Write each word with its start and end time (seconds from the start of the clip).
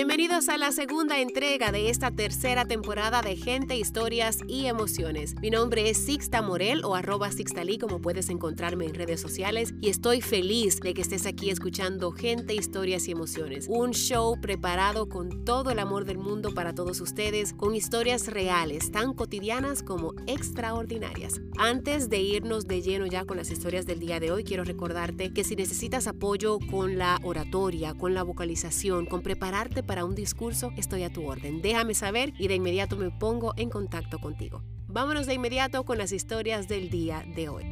Bienvenidos 0.00 0.48
a 0.48 0.56
la 0.56 0.72
segunda 0.72 1.18
entrega 1.18 1.72
de 1.72 1.90
esta 1.90 2.10
tercera 2.10 2.64
temporada 2.64 3.20
de 3.20 3.36
Gente, 3.36 3.76
Historias 3.76 4.38
y 4.48 4.64
Emociones. 4.64 5.34
Mi 5.42 5.50
nombre 5.50 5.90
es 5.90 5.98
Sixta 5.98 6.40
Morel 6.40 6.86
o 6.86 6.94
arroba 6.94 7.30
Sixtalí 7.30 7.76
como 7.76 8.00
puedes 8.00 8.30
encontrarme 8.30 8.86
en 8.86 8.94
redes 8.94 9.20
sociales 9.20 9.74
y 9.82 9.90
estoy 9.90 10.22
feliz 10.22 10.80
de 10.80 10.94
que 10.94 11.02
estés 11.02 11.26
aquí 11.26 11.50
escuchando 11.50 12.12
Gente, 12.12 12.54
Historias 12.54 13.08
y 13.08 13.10
Emociones. 13.10 13.66
Un 13.68 13.90
show 13.90 14.40
preparado 14.40 15.06
con 15.06 15.44
todo 15.44 15.70
el 15.70 15.78
amor 15.78 16.06
del 16.06 16.16
mundo 16.16 16.54
para 16.54 16.74
todos 16.74 17.02
ustedes, 17.02 17.52
con 17.52 17.74
historias 17.74 18.26
reales, 18.26 18.90
tan 18.90 19.12
cotidianas 19.12 19.82
como 19.82 20.14
extraordinarias. 20.26 21.42
Antes 21.58 22.08
de 22.08 22.20
irnos 22.20 22.66
de 22.66 22.80
lleno 22.80 23.04
ya 23.04 23.26
con 23.26 23.36
las 23.36 23.50
historias 23.50 23.84
del 23.84 24.00
día 24.00 24.18
de 24.18 24.32
hoy, 24.32 24.44
quiero 24.44 24.64
recordarte 24.64 25.34
que 25.34 25.44
si 25.44 25.56
necesitas 25.56 26.06
apoyo 26.06 26.58
con 26.70 26.96
la 26.96 27.20
oratoria, 27.22 27.92
con 27.92 28.14
la 28.14 28.22
vocalización, 28.22 29.04
con 29.04 29.20
prepararte 29.20 29.82
para 29.90 30.04
un 30.04 30.14
discurso, 30.14 30.72
estoy 30.76 31.02
a 31.02 31.12
tu 31.12 31.26
orden. 31.26 31.62
Déjame 31.62 31.94
saber 31.94 32.32
y 32.38 32.46
de 32.46 32.54
inmediato 32.54 32.96
me 32.96 33.10
pongo 33.10 33.54
en 33.56 33.70
contacto 33.70 34.20
contigo. 34.20 34.62
Vámonos 34.86 35.26
de 35.26 35.34
inmediato 35.34 35.84
con 35.84 35.98
las 35.98 36.12
historias 36.12 36.68
del 36.68 36.90
día 36.90 37.24
de 37.34 37.48
hoy. 37.48 37.64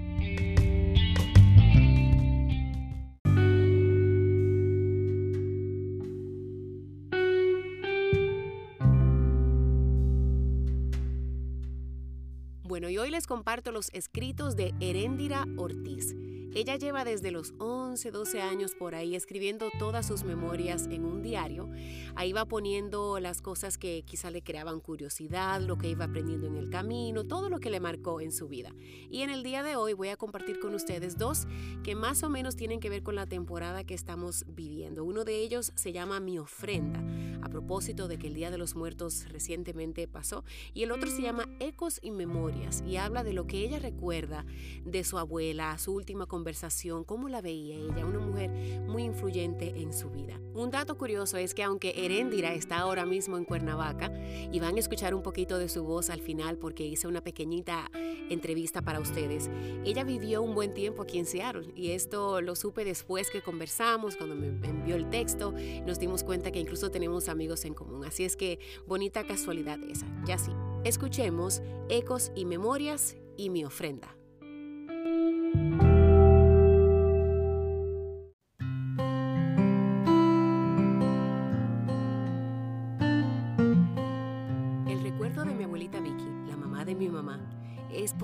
Bueno, 12.64 12.90
y 12.90 12.98
hoy 12.98 13.12
les 13.12 13.28
comparto 13.28 13.70
los 13.70 13.90
escritos 13.92 14.56
de 14.56 14.74
Heréndira 14.80 15.46
Ortiz. 15.56 16.16
Ella 16.58 16.74
lleva 16.74 17.04
desde 17.04 17.30
los 17.30 17.54
11, 17.58 18.10
12 18.10 18.42
años 18.42 18.74
por 18.74 18.96
ahí 18.96 19.14
escribiendo 19.14 19.70
todas 19.78 20.04
sus 20.04 20.24
memorias 20.24 20.88
en 20.90 21.04
un 21.04 21.22
diario. 21.22 21.70
Ahí 22.16 22.32
va 22.32 22.46
poniendo 22.46 23.20
las 23.20 23.40
cosas 23.40 23.78
que 23.78 24.02
quizá 24.04 24.32
le 24.32 24.42
creaban 24.42 24.80
curiosidad, 24.80 25.60
lo 25.60 25.78
que 25.78 25.88
iba 25.88 26.06
aprendiendo 26.06 26.48
en 26.48 26.56
el 26.56 26.68
camino, 26.68 27.22
todo 27.22 27.48
lo 27.48 27.60
que 27.60 27.70
le 27.70 27.78
marcó 27.78 28.20
en 28.20 28.32
su 28.32 28.48
vida. 28.48 28.74
Y 29.08 29.22
en 29.22 29.30
el 29.30 29.44
día 29.44 29.62
de 29.62 29.76
hoy 29.76 29.92
voy 29.92 30.08
a 30.08 30.16
compartir 30.16 30.58
con 30.58 30.74
ustedes 30.74 31.16
dos 31.16 31.46
que 31.84 31.94
más 31.94 32.24
o 32.24 32.28
menos 32.28 32.56
tienen 32.56 32.80
que 32.80 32.90
ver 32.90 33.04
con 33.04 33.14
la 33.14 33.26
temporada 33.26 33.84
que 33.84 33.94
estamos 33.94 34.44
viviendo. 34.48 35.04
Uno 35.04 35.22
de 35.22 35.36
ellos 35.36 35.70
se 35.76 35.92
llama 35.92 36.18
Mi 36.18 36.40
ofrenda, 36.40 37.00
a 37.40 37.48
propósito 37.48 38.08
de 38.08 38.18
que 38.18 38.26
el 38.26 38.34
Día 38.34 38.50
de 38.50 38.58
los 38.58 38.74
Muertos 38.74 39.26
recientemente 39.28 40.08
pasó, 40.08 40.42
y 40.74 40.82
el 40.82 40.90
otro 40.90 41.08
se 41.08 41.22
llama 41.22 41.48
Ecos 41.60 42.00
y 42.02 42.10
Memorias 42.10 42.82
y 42.84 42.96
habla 42.96 43.22
de 43.22 43.32
lo 43.32 43.46
que 43.46 43.58
ella 43.58 43.78
recuerda 43.78 44.44
de 44.84 45.04
su 45.04 45.18
abuela, 45.18 45.78
su 45.78 45.94
última 45.94 46.26
conversación 46.26 46.47
conversación, 46.48 47.04
cómo 47.04 47.28
la 47.28 47.42
veía 47.42 47.76
ella, 47.76 48.06
una 48.06 48.20
mujer 48.20 48.48
muy 48.86 49.02
influyente 49.02 49.82
en 49.82 49.92
su 49.92 50.08
vida. 50.08 50.40
Un 50.54 50.70
dato 50.70 50.96
curioso 50.96 51.36
es 51.36 51.52
que 51.52 51.62
aunque 51.62 51.92
Heréndira 51.94 52.54
está 52.54 52.78
ahora 52.78 53.04
mismo 53.04 53.36
en 53.36 53.44
Cuernavaca 53.44 54.10
y 54.50 54.58
van 54.58 54.76
a 54.76 54.78
escuchar 54.78 55.14
un 55.14 55.22
poquito 55.22 55.58
de 55.58 55.68
su 55.68 55.84
voz 55.84 56.08
al 56.08 56.22
final 56.22 56.56
porque 56.56 56.86
hice 56.86 57.06
una 57.06 57.20
pequeñita 57.20 57.90
entrevista 58.30 58.80
para 58.80 58.98
ustedes, 58.98 59.50
ella 59.84 60.04
vivió 60.04 60.40
un 60.40 60.54
buen 60.54 60.72
tiempo 60.72 61.02
aquí 61.02 61.18
en 61.18 61.26
Seattle 61.26 61.70
y 61.76 61.90
esto 61.90 62.40
lo 62.40 62.56
supe 62.56 62.82
después 62.82 63.28
que 63.30 63.42
conversamos, 63.42 64.16
cuando 64.16 64.34
me 64.34 64.46
envió 64.46 64.96
el 64.96 65.10
texto, 65.10 65.52
nos 65.84 65.98
dimos 65.98 66.24
cuenta 66.24 66.50
que 66.50 66.60
incluso 66.60 66.90
tenemos 66.90 67.28
amigos 67.28 67.66
en 67.66 67.74
común. 67.74 68.06
Así 68.06 68.24
es 68.24 68.36
que 68.36 68.58
bonita 68.86 69.22
casualidad 69.26 69.78
esa. 69.82 70.06
Ya 70.24 70.38
sí, 70.38 70.52
escuchemos 70.84 71.60
Ecos 71.90 72.32
y 72.34 72.46
Memorias 72.46 73.18
y 73.36 73.50
mi 73.50 73.66
ofrenda. 73.66 74.17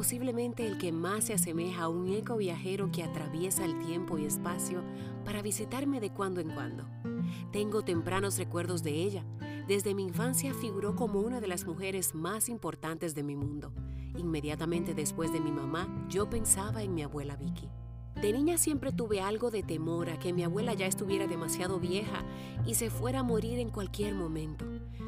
Posiblemente 0.05 0.67
el 0.67 0.77
que 0.77 0.93
más 0.93 1.25
se 1.25 1.33
asemeja 1.33 1.85
a 1.85 1.89
un 1.89 2.13
eco 2.13 2.37
viajero 2.37 2.93
que 2.93 3.03
atraviesa 3.03 3.65
el 3.65 3.79
tiempo 3.79 4.19
y 4.19 4.27
espacio 4.27 4.85
para 5.25 5.41
visitarme 5.41 5.99
de 5.99 6.11
cuando 6.11 6.43
en 6.43 6.51
cuando. 6.51 6.85
Tengo 7.53 7.81
tempranos 7.81 8.37
recuerdos 8.37 8.83
de 8.83 8.91
ella. 8.91 9.25
Desde 9.67 9.95
mi 9.95 10.03
infancia 10.03 10.53
figuró 10.53 10.95
como 10.95 11.21
una 11.21 11.41
de 11.41 11.49
las 11.49 11.65
mujeres 11.65 12.15
más 12.15 12.51
importantes 12.51 13.15
de 13.15 13.23
mi 13.23 13.35
mundo. 13.35 13.73
Inmediatamente 14.19 14.93
después 14.93 15.33
de 15.33 15.41
mi 15.41 15.53
mamá, 15.53 15.89
yo 16.11 16.29
pensaba 16.29 16.83
en 16.83 16.95
mi 16.95 17.03
abuela 17.03 17.37
Vicky. 17.37 17.71
De 18.21 18.33
niña 18.33 18.59
siempre 18.59 18.93
tuve 18.93 19.21
algo 19.21 19.51
de 19.51 19.63
temor 19.63 20.09
a 20.09 20.19
que 20.19 20.33
mi 20.33 20.45
abuela 20.45 20.73
ya 20.75 20.87
estuviera 20.87 21.27
demasiado 21.27 21.81
vieja 21.81 22.25
y 22.65 22.75
se 22.75 22.89
fuera 22.89 23.21
a 23.21 23.25
morir 23.25 23.59
en 23.59 23.71
cualquier 23.71 24.15
momento. 24.15 24.65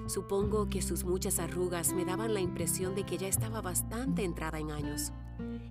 Supongo 0.06 0.68
que 0.68 0.82
sus 0.82 1.04
muchas 1.04 1.38
arrugas 1.38 1.92
me 1.92 2.04
daban 2.04 2.34
la 2.34 2.40
impresión 2.40 2.94
de 2.94 3.04
que 3.04 3.16
ya 3.16 3.28
estaba 3.28 3.60
bastante 3.60 4.24
entrada 4.24 4.58
en 4.58 4.70
años. 4.70 5.12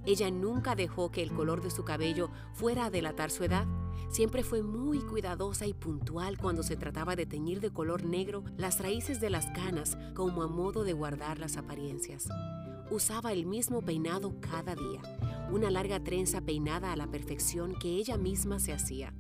Ella 0.06 0.32
nunca 0.32 0.76
dejó 0.76 1.12
que 1.12 1.24
el 1.24 1.34
color 1.34 1.62
de 1.62 1.72
su 1.72 1.84
cabello 1.84 2.30
fuera 2.54 2.86
a 2.86 2.90
delatar 2.90 3.32
su 3.32 3.44
edad. 3.44 3.68
Siempre 4.10 4.44
fue 4.44 4.62
muy 4.62 5.00
cuidadosa 5.00 5.68
y 5.68 5.74
puntual 5.74 6.38
cuando 6.38 6.64
se 6.64 6.78
trataba 6.78 7.16
de 7.16 7.26
teñir 7.26 7.60
de 7.60 7.72
color 7.72 8.06
negro 8.06 8.44
las 8.58 8.80
raíces 8.80 9.20
de 9.20 9.30
las 9.30 9.48
canas 9.48 9.98
como 10.14 10.42
a 10.42 10.48
modo 10.48 10.84
de 10.84 10.94
guardar 10.94 11.40
las 11.40 11.58
apariencias. 11.58 12.28
Usaba 12.92 13.34
el 13.34 13.46
mismo 13.46 13.82
peinado 13.82 14.36
cada 14.40 14.76
día 14.76 15.02
una 15.52 15.72
larga 15.72 16.04
trenza 16.04 16.42
peinada 16.42 16.92
a 16.92 16.96
la 16.96 17.08
perfección 17.08 17.76
que 17.80 17.90
ella 17.90 18.18
misma 18.18 18.60
se 18.60 18.74
hacía. 18.74 19.14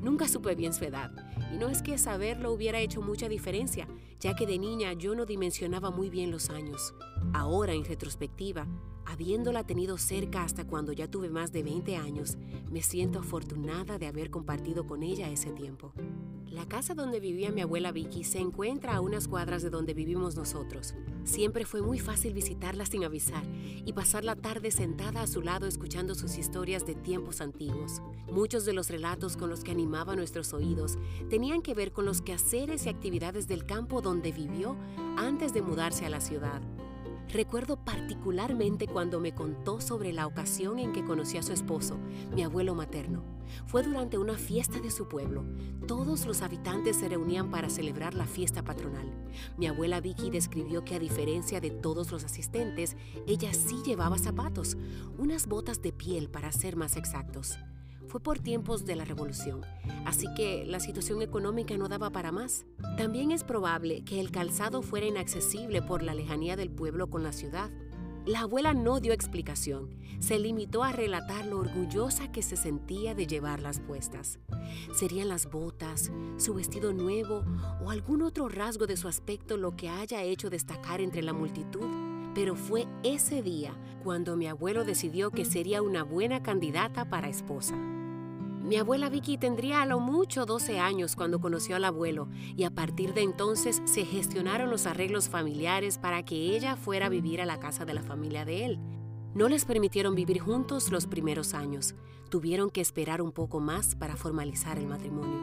Nunca 0.00 0.28
supe 0.28 0.54
bien 0.54 0.72
su 0.72 0.84
edad, 0.84 1.12
y 1.52 1.56
no 1.56 1.68
es 1.68 1.82
que 1.82 1.98
saberlo 1.98 2.52
hubiera 2.52 2.80
hecho 2.80 3.00
mucha 3.00 3.28
diferencia, 3.28 3.88
ya 4.20 4.34
que 4.34 4.46
de 4.46 4.58
niña 4.58 4.92
yo 4.92 5.14
no 5.14 5.26
dimensionaba 5.26 5.90
muy 5.90 6.10
bien 6.10 6.30
los 6.30 6.50
años. 6.50 6.94
Ahora, 7.32 7.72
en 7.72 7.84
retrospectiva, 7.84 8.66
habiéndola 9.04 9.64
tenido 9.64 9.98
cerca 9.98 10.42
hasta 10.42 10.66
cuando 10.66 10.92
ya 10.92 11.10
tuve 11.10 11.28
más 11.28 11.52
de 11.52 11.62
20 11.62 11.96
años, 11.96 12.36
me 12.70 12.82
siento 12.82 13.18
afortunada 13.18 13.98
de 13.98 14.06
haber 14.06 14.30
compartido 14.30 14.86
con 14.86 15.02
ella 15.02 15.30
ese 15.30 15.52
tiempo. 15.52 15.92
La 16.54 16.68
casa 16.68 16.94
donde 16.94 17.18
vivía 17.18 17.50
mi 17.50 17.62
abuela 17.62 17.90
Vicky 17.90 18.22
se 18.22 18.38
encuentra 18.38 18.94
a 18.94 19.00
unas 19.00 19.26
cuadras 19.26 19.64
de 19.64 19.70
donde 19.70 19.92
vivimos 19.92 20.36
nosotros. 20.36 20.94
Siempre 21.24 21.64
fue 21.64 21.82
muy 21.82 21.98
fácil 21.98 22.32
visitarla 22.32 22.86
sin 22.86 23.02
avisar 23.02 23.42
y 23.84 23.92
pasar 23.92 24.24
la 24.24 24.36
tarde 24.36 24.70
sentada 24.70 25.22
a 25.22 25.26
su 25.26 25.42
lado 25.42 25.66
escuchando 25.66 26.14
sus 26.14 26.38
historias 26.38 26.86
de 26.86 26.94
tiempos 26.94 27.40
antiguos. 27.40 28.02
Muchos 28.30 28.64
de 28.64 28.72
los 28.72 28.88
relatos 28.88 29.36
con 29.36 29.50
los 29.50 29.64
que 29.64 29.72
animaba 29.72 30.14
nuestros 30.14 30.54
oídos 30.54 30.96
tenían 31.28 31.60
que 31.60 31.74
ver 31.74 31.90
con 31.90 32.04
los 32.04 32.22
quehaceres 32.22 32.86
y 32.86 32.88
actividades 32.88 33.48
del 33.48 33.66
campo 33.66 34.00
donde 34.00 34.30
vivió 34.30 34.76
antes 35.16 35.52
de 35.54 35.62
mudarse 35.62 36.06
a 36.06 36.10
la 36.10 36.20
ciudad. 36.20 36.62
Recuerdo 37.32 37.76
particularmente 37.76 38.86
cuando 38.86 39.20
me 39.20 39.34
contó 39.34 39.80
sobre 39.80 40.12
la 40.12 40.26
ocasión 40.26 40.78
en 40.78 40.92
que 40.92 41.04
conocí 41.04 41.36
a 41.36 41.42
su 41.42 41.52
esposo, 41.52 41.98
mi 42.34 42.42
abuelo 42.42 42.74
materno. 42.74 43.24
Fue 43.66 43.82
durante 43.82 44.18
una 44.18 44.34
fiesta 44.34 44.80
de 44.80 44.90
su 44.90 45.08
pueblo. 45.08 45.44
Todos 45.86 46.26
los 46.26 46.42
habitantes 46.42 46.96
se 46.96 47.08
reunían 47.08 47.50
para 47.50 47.70
celebrar 47.70 48.14
la 48.14 48.26
fiesta 48.26 48.62
patronal. 48.62 49.12
Mi 49.56 49.66
abuela 49.66 50.00
Vicky 50.00 50.30
describió 50.30 50.84
que 50.84 50.94
a 50.94 50.98
diferencia 50.98 51.60
de 51.60 51.70
todos 51.70 52.10
los 52.12 52.24
asistentes, 52.24 52.96
ella 53.26 53.52
sí 53.52 53.82
llevaba 53.84 54.18
zapatos, 54.18 54.76
unas 55.18 55.46
botas 55.46 55.82
de 55.82 55.92
piel 55.92 56.28
para 56.30 56.52
ser 56.52 56.76
más 56.76 56.96
exactos. 56.96 57.58
Fue 58.06 58.20
por 58.20 58.38
tiempos 58.38 58.84
de 58.84 58.96
la 58.96 59.04
revolución, 59.04 59.62
así 60.04 60.26
que 60.36 60.64
la 60.64 60.80
situación 60.80 61.22
económica 61.22 61.76
no 61.76 61.88
daba 61.88 62.10
para 62.10 62.32
más. 62.32 62.64
También 62.96 63.32
es 63.32 63.44
probable 63.44 64.04
que 64.04 64.20
el 64.20 64.30
calzado 64.30 64.82
fuera 64.82 65.06
inaccesible 65.06 65.82
por 65.82 66.02
la 66.02 66.14
lejanía 66.14 66.56
del 66.56 66.70
pueblo 66.70 67.08
con 67.08 67.22
la 67.22 67.32
ciudad. 67.32 67.70
La 68.26 68.40
abuela 68.40 68.72
no 68.72 69.00
dio 69.00 69.12
explicación, 69.12 69.90
se 70.18 70.38
limitó 70.38 70.82
a 70.82 70.92
relatar 70.92 71.44
lo 71.44 71.58
orgullosa 71.58 72.32
que 72.32 72.40
se 72.40 72.56
sentía 72.56 73.14
de 73.14 73.26
llevarlas 73.26 73.80
puestas. 73.80 74.38
¿Serían 74.94 75.28
las 75.28 75.50
botas, 75.50 76.10
su 76.38 76.54
vestido 76.54 76.94
nuevo 76.94 77.44
o 77.84 77.90
algún 77.90 78.22
otro 78.22 78.48
rasgo 78.48 78.86
de 78.86 78.96
su 78.96 79.08
aspecto 79.08 79.58
lo 79.58 79.76
que 79.76 79.90
haya 79.90 80.22
hecho 80.22 80.48
destacar 80.48 81.02
entre 81.02 81.22
la 81.22 81.34
multitud? 81.34 81.86
Pero 82.34 82.56
fue 82.56 82.86
ese 83.02 83.42
día 83.42 83.74
cuando 84.02 84.36
mi 84.36 84.46
abuelo 84.46 84.84
decidió 84.84 85.30
que 85.30 85.44
sería 85.44 85.82
una 85.82 86.02
buena 86.02 86.42
candidata 86.42 87.10
para 87.10 87.28
esposa. 87.28 87.76
Mi 88.64 88.76
abuela 88.76 89.10
Vicky 89.10 89.36
tendría 89.36 89.82
a 89.82 89.86
lo 89.86 90.00
mucho 90.00 90.46
12 90.46 90.80
años 90.80 91.16
cuando 91.16 91.38
conoció 91.38 91.76
al 91.76 91.84
abuelo 91.84 92.28
y 92.56 92.64
a 92.64 92.70
partir 92.70 93.12
de 93.12 93.20
entonces 93.20 93.82
se 93.84 94.06
gestionaron 94.06 94.70
los 94.70 94.86
arreglos 94.86 95.28
familiares 95.28 95.98
para 95.98 96.24
que 96.24 96.56
ella 96.56 96.74
fuera 96.74 97.06
a 97.06 97.10
vivir 97.10 97.42
a 97.42 97.44
la 97.44 97.60
casa 97.60 97.84
de 97.84 97.92
la 97.92 98.02
familia 98.02 98.46
de 98.46 98.64
él. 98.64 98.78
No 99.34 99.50
les 99.50 99.66
permitieron 99.66 100.14
vivir 100.14 100.40
juntos 100.40 100.90
los 100.90 101.06
primeros 101.06 101.52
años. 101.52 101.94
Tuvieron 102.30 102.70
que 102.70 102.80
esperar 102.80 103.20
un 103.20 103.32
poco 103.32 103.60
más 103.60 103.96
para 103.96 104.16
formalizar 104.16 104.78
el 104.78 104.86
matrimonio. 104.86 105.42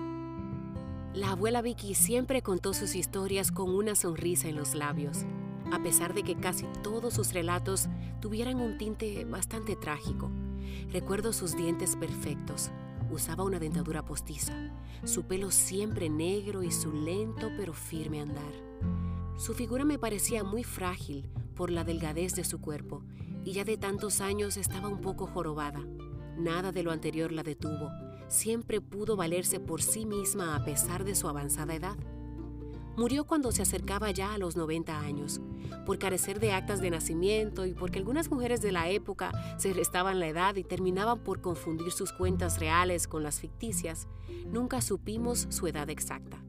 La 1.13 1.33
abuela 1.33 1.61
Vicky 1.61 1.93
siempre 1.93 2.41
contó 2.41 2.73
sus 2.73 2.95
historias 2.95 3.51
con 3.51 3.69
una 3.69 3.93
sonrisa 3.93 4.49
en 4.49 4.55
los 4.55 4.73
labios, 4.73 5.25
a 5.71 5.77
pesar 5.83 6.15
de 6.15 6.23
que 6.23 6.37
casi 6.37 6.65
todos 6.81 7.13
sus 7.13 7.33
relatos 7.33 7.87
tuvieran 8.19 8.59
un 8.59 8.79
tinte 8.79 9.25
bastante 9.25 9.75
trágico. 9.75 10.31
Recuerdo 10.91 11.33
sus 11.33 11.55
dientes 11.55 11.95
perfectos, 11.95 12.71
Usaba 13.11 13.43
una 13.43 13.59
dentadura 13.59 14.05
postiza, 14.05 14.53
su 15.03 15.23
pelo 15.23 15.51
siempre 15.51 16.09
negro 16.09 16.63
y 16.63 16.71
su 16.71 16.93
lento 16.93 17.51
pero 17.57 17.73
firme 17.73 18.21
andar. 18.21 18.53
Su 19.37 19.53
figura 19.53 19.83
me 19.83 19.99
parecía 19.99 20.43
muy 20.43 20.63
frágil 20.63 21.29
por 21.55 21.71
la 21.71 21.83
delgadez 21.83 22.35
de 22.35 22.45
su 22.45 22.61
cuerpo 22.61 23.03
y 23.43 23.51
ya 23.51 23.65
de 23.65 23.77
tantos 23.77 24.21
años 24.21 24.55
estaba 24.55 24.87
un 24.87 25.01
poco 25.01 25.27
jorobada. 25.27 25.81
Nada 26.37 26.71
de 26.71 26.83
lo 26.83 26.91
anterior 26.91 27.31
la 27.31 27.43
detuvo. 27.43 27.89
Siempre 28.29 28.79
pudo 28.79 29.17
valerse 29.17 29.59
por 29.59 29.81
sí 29.81 30.05
misma 30.05 30.55
a 30.55 30.63
pesar 30.63 31.03
de 31.03 31.15
su 31.15 31.27
avanzada 31.27 31.75
edad. 31.75 31.97
Murió 32.97 33.25
cuando 33.25 33.51
se 33.51 33.61
acercaba 33.61 34.11
ya 34.11 34.33
a 34.33 34.37
los 34.37 34.55
90 34.55 34.99
años, 34.99 35.41
por 35.85 35.97
carecer 35.97 36.39
de 36.39 36.51
actas 36.51 36.81
de 36.81 36.89
nacimiento 36.89 37.65
y 37.65 37.73
porque 37.73 37.99
algunas 37.99 38.29
mujeres 38.29 38.61
de 38.61 38.71
la 38.71 38.89
época 38.89 39.31
se 39.57 39.73
restaban 39.73 40.19
la 40.19 40.27
edad 40.27 40.55
y 40.55 40.63
terminaban 40.63 41.19
por 41.19 41.41
confundir 41.41 41.91
sus 41.91 42.11
cuentas 42.11 42.59
reales 42.59 43.07
con 43.07 43.23
las 43.23 43.39
ficticias, 43.39 44.07
nunca 44.45 44.81
supimos 44.81 45.47
su 45.49 45.67
edad 45.67 45.89
exacta. 45.89 46.43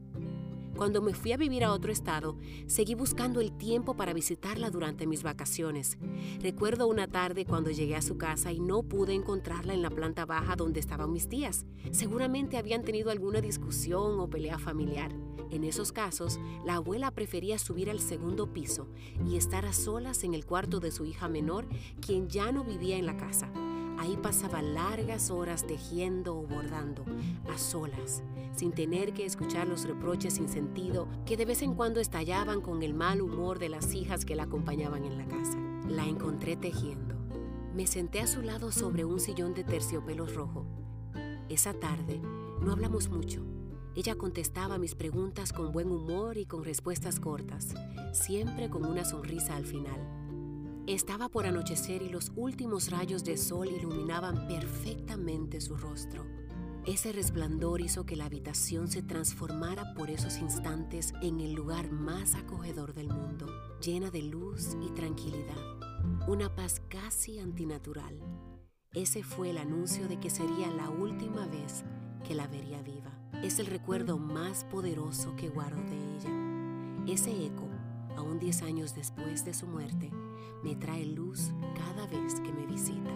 Cuando 0.75 1.01
me 1.01 1.13
fui 1.13 1.31
a 1.31 1.37
vivir 1.37 1.63
a 1.63 1.71
otro 1.71 1.91
estado, 1.91 2.35
seguí 2.65 2.95
buscando 2.95 3.41
el 3.41 3.55
tiempo 3.57 3.95
para 3.95 4.13
visitarla 4.13 4.71
durante 4.71 5.05
mis 5.05 5.21
vacaciones. 5.21 5.97
Recuerdo 6.41 6.87
una 6.87 7.07
tarde 7.07 7.45
cuando 7.45 7.69
llegué 7.69 7.95
a 7.95 8.01
su 8.01 8.17
casa 8.17 8.51
y 8.51 8.59
no 8.59 8.81
pude 8.81 9.13
encontrarla 9.13 9.73
en 9.73 9.83
la 9.83 9.91
planta 9.91 10.25
baja 10.25 10.55
donde 10.55 10.79
estaban 10.79 11.11
mis 11.11 11.29
tías. 11.29 11.65
Seguramente 11.91 12.57
habían 12.57 12.83
tenido 12.83 13.11
alguna 13.11 13.39
discusión 13.39 14.19
o 14.19 14.29
pelea 14.29 14.57
familiar. 14.57 15.11
En 15.51 15.63
esos 15.63 15.91
casos, 15.91 16.39
la 16.65 16.75
abuela 16.75 17.11
prefería 17.11 17.59
subir 17.59 17.91
al 17.91 17.99
segundo 17.99 18.51
piso 18.51 18.87
y 19.29 19.37
estar 19.37 19.67
a 19.67 19.73
solas 19.73 20.23
en 20.23 20.33
el 20.33 20.45
cuarto 20.45 20.79
de 20.79 20.91
su 20.91 21.05
hija 21.05 21.27
menor, 21.27 21.67
quien 22.01 22.27
ya 22.27 22.51
no 22.51 22.63
vivía 22.63 22.97
en 22.97 23.05
la 23.05 23.17
casa. 23.17 23.51
Ahí 23.99 24.17
pasaba 24.17 24.63
largas 24.63 25.29
horas 25.29 25.67
tejiendo 25.67 26.35
o 26.35 26.47
bordando, 26.47 27.05
a 27.47 27.57
solas, 27.59 28.23
sin 28.55 28.71
tener 28.71 29.13
que 29.13 29.25
escuchar 29.25 29.67
los 29.67 29.87
reproches 29.87 30.35
sin 30.35 30.49
sentido 30.49 31.07
que 31.25 31.37
de 31.37 31.45
vez 31.45 31.61
en 31.61 31.73
cuando 31.73 31.99
estallaban 31.99 32.61
con 32.61 32.83
el 32.83 32.93
mal 32.93 33.21
humor 33.21 33.59
de 33.59 33.69
las 33.69 33.93
hijas 33.93 34.25
que 34.25 34.35
la 34.35 34.43
acompañaban 34.43 35.05
en 35.05 35.17
la 35.17 35.25
casa. 35.25 35.57
La 35.87 36.05
encontré 36.05 36.55
tejiendo. 36.55 37.15
Me 37.73 37.87
senté 37.87 38.19
a 38.19 38.27
su 38.27 38.41
lado 38.41 38.71
sobre 38.71 39.05
un 39.05 39.19
sillón 39.19 39.53
de 39.53 39.63
terciopelo 39.63 40.27
rojo. 40.27 40.65
Esa 41.49 41.73
tarde 41.73 42.21
no 42.61 42.71
hablamos 42.71 43.09
mucho. 43.09 43.43
Ella 43.95 44.15
contestaba 44.15 44.77
mis 44.77 44.95
preguntas 44.95 45.53
con 45.53 45.71
buen 45.71 45.91
humor 45.91 46.37
y 46.37 46.45
con 46.45 46.63
respuestas 46.63 47.19
cortas, 47.19 47.75
siempre 48.11 48.69
con 48.69 48.85
una 48.85 49.05
sonrisa 49.05 49.55
al 49.55 49.65
final. 49.65 49.99
Estaba 50.87 51.29
por 51.29 51.45
anochecer 51.45 52.01
y 52.01 52.09
los 52.09 52.31
últimos 52.35 52.91
rayos 52.91 53.23
de 53.23 53.37
sol 53.37 53.69
iluminaban 53.69 54.47
perfectamente 54.47 55.61
su 55.61 55.77
rostro. 55.77 56.25
Ese 56.85 57.13
resplandor 57.13 57.79
hizo 57.79 58.05
que 58.05 58.17
la 58.17 58.25
habitación 58.25 58.89
se 58.89 59.01
transformara 59.01 59.93
por 59.93 60.09
esos 60.09 60.37
instantes 60.39 61.13
en 61.21 61.39
el 61.39 61.53
lugar 61.53 61.89
más 61.89 62.35
acogedor 62.35 62.93
del 62.93 63.07
mundo, 63.07 63.47
llena 63.79 64.11
de 64.11 64.21
luz 64.21 64.75
y 64.81 64.89
tranquilidad, 64.89 65.55
una 66.27 66.53
paz 66.53 66.81
casi 66.89 67.39
antinatural. 67.39 68.19
Ese 68.91 69.23
fue 69.23 69.51
el 69.51 69.59
anuncio 69.59 70.09
de 70.09 70.19
que 70.19 70.29
sería 70.29 70.69
la 70.71 70.89
última 70.89 71.47
vez 71.47 71.85
que 72.27 72.35
la 72.35 72.47
vería 72.47 72.81
viva. 72.81 73.17
Es 73.41 73.59
el 73.59 73.67
recuerdo 73.67 74.17
más 74.17 74.65
poderoso 74.65 75.37
que 75.37 75.47
guardo 75.47 75.81
de 75.83 76.15
ella. 76.17 77.13
Ese 77.13 77.45
eco, 77.45 77.69
aún 78.17 78.39
diez 78.39 78.61
años 78.61 78.93
después 78.93 79.45
de 79.45 79.53
su 79.53 79.67
muerte, 79.67 80.11
me 80.65 80.75
trae 80.75 81.05
luz 81.05 81.53
cada 81.77 82.07
vez 82.07 82.41
que 82.41 82.51
me 82.51 82.65
visita. 82.65 83.11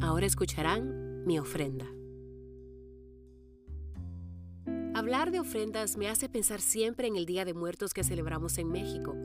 Ahora 0.00 0.26
escucharán 0.26 1.24
mi 1.26 1.40
ofrenda. 1.40 1.86
Hablar 4.94 5.32
de 5.32 5.40
ofrendas 5.40 5.96
me 5.96 6.08
hace 6.08 6.28
pensar 6.28 6.60
siempre 6.60 7.08
en 7.08 7.16
el 7.16 7.26
Día 7.26 7.44
de 7.44 7.52
Muertos 7.52 7.92
que 7.92 8.04
celebramos 8.04 8.58
en 8.58 8.68
México. 8.70 9.16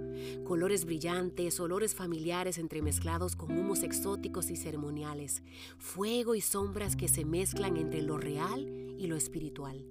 Colores 0.44 0.86
brillantes, 0.86 1.60
olores 1.60 1.94
familiares 1.94 2.58
entremezclados 2.58 3.36
con 3.36 3.56
humos 3.58 3.84
exóticos 3.84 4.50
y 4.50 4.56
ceremoniales, 4.56 5.44
fuego 5.78 6.34
y 6.34 6.42
sombras 6.42 6.96
que 6.96 7.08
se 7.08 7.24
mezclan 7.24 7.78
entre 7.78 8.02
lo 8.02 8.18
real 8.18 8.68
y 8.98 9.06
lo 9.06 9.16
espiritual. 9.16 9.86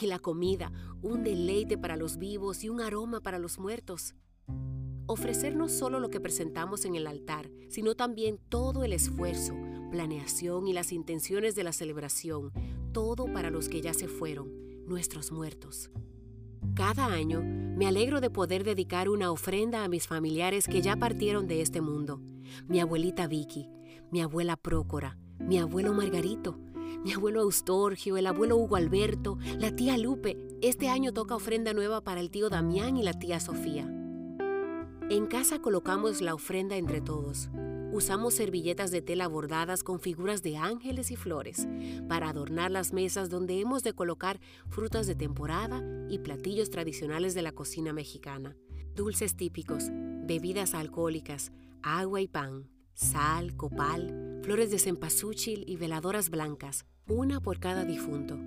Y 0.00 0.06
la 0.06 0.18
comida, 0.18 0.72
un 1.00 1.24
deleite 1.24 1.78
para 1.78 1.96
los 1.96 2.18
vivos 2.18 2.64
y 2.64 2.68
un 2.68 2.82
aroma 2.82 3.20
para 3.20 3.38
los 3.38 3.58
muertos. 3.58 4.14
Ofrecer 5.06 5.56
no 5.56 5.68
solo 5.68 6.00
lo 6.00 6.10
que 6.10 6.20
presentamos 6.20 6.84
en 6.84 6.96
el 6.96 7.06
altar, 7.06 7.50
sino 7.70 7.94
también 7.94 8.38
todo 8.50 8.84
el 8.84 8.92
esfuerzo, 8.92 9.54
planeación 9.90 10.68
y 10.68 10.72
las 10.72 10.92
intenciones 10.92 11.54
de 11.54 11.64
la 11.64 11.72
celebración, 11.72 12.52
todo 12.92 13.26
para 13.32 13.50
los 13.50 13.68
que 13.68 13.80
ya 13.80 13.94
se 13.94 14.08
fueron 14.08 14.50
nuestros 14.86 15.32
muertos. 15.32 15.90
Cada 16.74 17.06
año 17.06 17.42
me 17.42 17.86
alegro 17.86 18.20
de 18.20 18.30
poder 18.30 18.64
dedicar 18.64 19.08
una 19.08 19.30
ofrenda 19.30 19.84
a 19.84 19.88
mis 19.88 20.06
familiares 20.06 20.66
que 20.66 20.82
ya 20.82 20.96
partieron 20.96 21.46
de 21.46 21.60
este 21.60 21.80
mundo. 21.80 22.20
Mi 22.66 22.80
abuelita 22.80 23.26
Vicky, 23.26 23.68
mi 24.10 24.20
abuela 24.20 24.56
Prócora, 24.56 25.18
mi 25.38 25.58
abuelo 25.58 25.92
Margarito, 25.94 26.58
mi 27.04 27.12
abuelo 27.12 27.42
Eustorgio, 27.42 28.16
el 28.16 28.26
abuelo 28.26 28.56
Hugo 28.56 28.76
Alberto, 28.76 29.38
la 29.58 29.74
tía 29.74 29.98
Lupe. 29.98 30.36
Este 30.62 30.88
año 30.88 31.12
toca 31.12 31.36
ofrenda 31.36 31.72
nueva 31.72 32.02
para 32.02 32.20
el 32.20 32.30
tío 32.30 32.48
Damián 32.48 32.96
y 32.96 33.02
la 33.02 33.12
tía 33.12 33.40
Sofía. 33.40 33.86
En 35.10 35.26
casa 35.26 35.60
colocamos 35.60 36.20
la 36.20 36.34
ofrenda 36.34 36.76
entre 36.76 37.00
todos. 37.00 37.48
Usamos 37.98 38.34
servilletas 38.34 38.92
de 38.92 39.02
tela 39.02 39.26
bordadas 39.26 39.82
con 39.82 39.98
figuras 39.98 40.40
de 40.44 40.56
ángeles 40.56 41.10
y 41.10 41.16
flores 41.16 41.66
para 42.08 42.28
adornar 42.28 42.70
las 42.70 42.92
mesas 42.92 43.28
donde 43.28 43.58
hemos 43.58 43.82
de 43.82 43.92
colocar 43.92 44.38
frutas 44.68 45.08
de 45.08 45.16
temporada 45.16 45.82
y 46.08 46.20
platillos 46.20 46.70
tradicionales 46.70 47.34
de 47.34 47.42
la 47.42 47.50
cocina 47.50 47.92
mexicana, 47.92 48.54
dulces 48.94 49.34
típicos, 49.34 49.86
bebidas 49.90 50.74
alcohólicas, 50.74 51.50
agua 51.82 52.20
y 52.20 52.28
pan, 52.28 52.70
sal, 52.94 53.56
copal, 53.56 54.42
flores 54.44 54.70
de 54.70 54.78
cempasúchil 54.78 55.64
y 55.66 55.74
veladoras 55.74 56.30
blancas, 56.30 56.86
una 57.08 57.40
por 57.40 57.58
cada 57.58 57.84
difunto. 57.84 58.38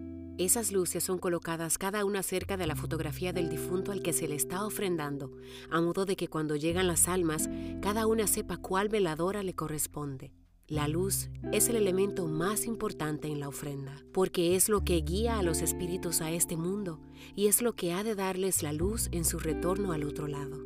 Esas 0.44 0.72
luces 0.72 1.04
son 1.04 1.20
colocadas 1.20 1.78
cada 1.78 2.04
una 2.04 2.24
cerca 2.24 2.58
de 2.58 2.66
la 2.66 2.76
fotografía 2.76 3.32
del 3.32 3.48
difunto 3.48 3.92
al 3.92 4.02
que 4.02 4.12
se 4.12 4.28
le 4.28 4.34
está 4.34 4.66
ofrendando, 4.66 5.32
a 5.70 5.82
modo 5.82 6.04
de 6.04 6.16
que 6.16 6.30
cuando 6.30 6.56
llegan 6.56 6.88
las 6.88 7.08
almas, 7.08 7.48
cada 7.80 8.08
una 8.08 8.26
sepa 8.26 8.58
cuál 8.58 8.90
veladora 8.90 9.44
le 9.44 9.54
corresponde. 9.54 10.34
La 10.66 10.88
luz 10.88 11.30
es 11.52 11.70
el 11.70 11.76
elemento 11.76 12.28
más 12.28 12.66
importante 12.66 13.28
en 13.28 13.40
la 13.40 13.50
ofrenda, 13.50 14.04
porque 14.14 14.56
es 14.56 14.68
lo 14.68 14.84
que 14.84 14.96
guía 15.02 15.38
a 15.38 15.44
los 15.44 15.62
espíritus 15.62 16.22
a 16.22 16.32
este 16.32 16.58
mundo 16.58 17.00
y 17.36 17.46
es 17.46 17.62
lo 17.62 17.74
que 17.74 17.94
ha 17.94 18.04
de 18.04 18.16
darles 18.16 18.64
la 18.64 18.74
luz 18.74 19.10
en 19.12 19.26
su 19.26 19.38
retorno 19.38 19.92
al 19.92 20.04
otro 20.04 20.26
lado. 20.26 20.66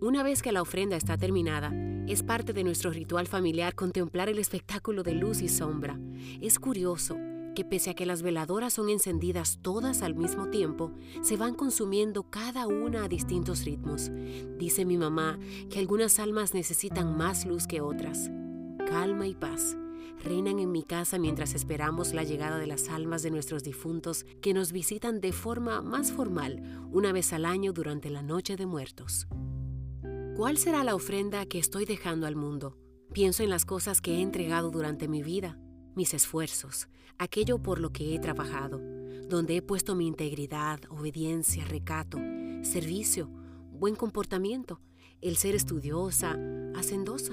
Una 0.00 0.22
vez 0.22 0.40
que 0.40 0.52
la 0.52 0.62
ofrenda 0.62 0.96
está 0.96 1.18
terminada, 1.18 1.74
es 2.08 2.22
parte 2.22 2.54
de 2.54 2.64
nuestro 2.64 2.90
ritual 2.90 3.26
familiar 3.26 3.74
contemplar 3.74 4.30
el 4.30 4.38
espectáculo 4.38 5.02
de 5.02 5.12
luz 5.12 5.42
y 5.42 5.48
sombra. 5.48 6.00
Es 6.40 6.58
curioso 6.58 7.18
que 7.56 7.64
pese 7.64 7.90
a 7.90 7.94
que 7.94 8.06
las 8.06 8.22
veladoras 8.22 8.74
son 8.74 8.90
encendidas 8.90 9.58
todas 9.62 10.02
al 10.02 10.14
mismo 10.14 10.50
tiempo, 10.50 10.92
se 11.22 11.36
van 11.36 11.54
consumiendo 11.54 12.30
cada 12.30 12.68
una 12.68 13.02
a 13.04 13.08
distintos 13.08 13.64
ritmos. 13.64 14.12
Dice 14.58 14.84
mi 14.84 14.96
mamá 14.96 15.40
que 15.70 15.80
algunas 15.80 16.20
almas 16.20 16.54
necesitan 16.54 17.16
más 17.16 17.46
luz 17.46 17.66
que 17.66 17.80
otras. 17.80 18.30
Calma 18.86 19.26
y 19.26 19.34
paz 19.34 19.76
reinan 20.22 20.58
en 20.58 20.72
mi 20.72 20.82
casa 20.82 21.18
mientras 21.18 21.54
esperamos 21.54 22.12
la 22.12 22.24
llegada 22.24 22.58
de 22.58 22.66
las 22.66 22.88
almas 22.88 23.22
de 23.22 23.30
nuestros 23.30 23.62
difuntos 23.62 24.24
que 24.42 24.54
nos 24.54 24.72
visitan 24.72 25.20
de 25.20 25.32
forma 25.32 25.82
más 25.82 26.12
formal 26.12 26.62
una 26.90 27.12
vez 27.12 27.32
al 27.32 27.44
año 27.44 27.72
durante 27.72 28.10
la 28.10 28.22
Noche 28.22 28.56
de 28.56 28.66
Muertos. 28.66 29.26
¿Cuál 30.36 30.58
será 30.58 30.84
la 30.84 30.94
ofrenda 30.94 31.46
que 31.46 31.58
estoy 31.58 31.84
dejando 31.84 32.26
al 32.26 32.36
mundo? 32.36 32.76
Pienso 33.12 33.42
en 33.42 33.50
las 33.50 33.64
cosas 33.64 34.00
que 34.00 34.16
he 34.16 34.20
entregado 34.20 34.70
durante 34.70 35.08
mi 35.08 35.22
vida, 35.22 35.58
mis 35.96 36.12
esfuerzos, 36.12 36.88
aquello 37.18 37.58
por 37.58 37.80
lo 37.80 37.90
que 37.90 38.14
he 38.14 38.18
trabajado, 38.18 38.80
donde 39.28 39.56
he 39.56 39.62
puesto 39.62 39.94
mi 39.94 40.06
integridad, 40.06 40.78
obediencia, 40.90 41.64
recato, 41.64 42.18
servicio, 42.62 43.28
buen 43.72 43.96
comportamiento, 43.96 44.80
el 45.22 45.38
ser 45.38 45.54
estudiosa, 45.54 46.38
hacendosa, 46.76 47.32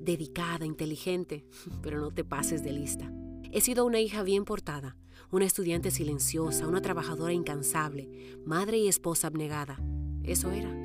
dedicada, 0.00 0.66
inteligente, 0.66 1.46
pero 1.82 2.00
no 2.00 2.10
te 2.10 2.24
pases 2.24 2.64
de 2.64 2.72
lista. 2.72 3.12
He 3.52 3.60
sido 3.60 3.86
una 3.86 4.00
hija 4.00 4.24
bien 4.24 4.44
portada, 4.44 4.96
una 5.30 5.44
estudiante 5.44 5.92
silenciosa, 5.92 6.66
una 6.66 6.82
trabajadora 6.82 7.32
incansable, 7.32 8.36
madre 8.44 8.78
y 8.78 8.88
esposa 8.88 9.28
abnegada. 9.28 9.80
Eso 10.24 10.50
era. 10.50 10.76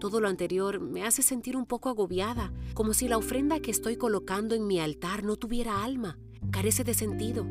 Todo 0.00 0.20
lo 0.20 0.28
anterior 0.28 0.80
me 0.80 1.04
hace 1.04 1.22
sentir 1.22 1.56
un 1.56 1.66
poco 1.66 1.90
agobiada, 1.90 2.52
como 2.72 2.94
si 2.94 3.06
la 3.06 3.18
ofrenda 3.18 3.60
que 3.60 3.70
estoy 3.70 3.96
colocando 3.96 4.54
en 4.54 4.66
mi 4.66 4.80
altar 4.80 5.24
no 5.24 5.36
tuviera 5.36 5.84
alma, 5.84 6.18
carece 6.50 6.84
de 6.84 6.94
sentido. 6.94 7.46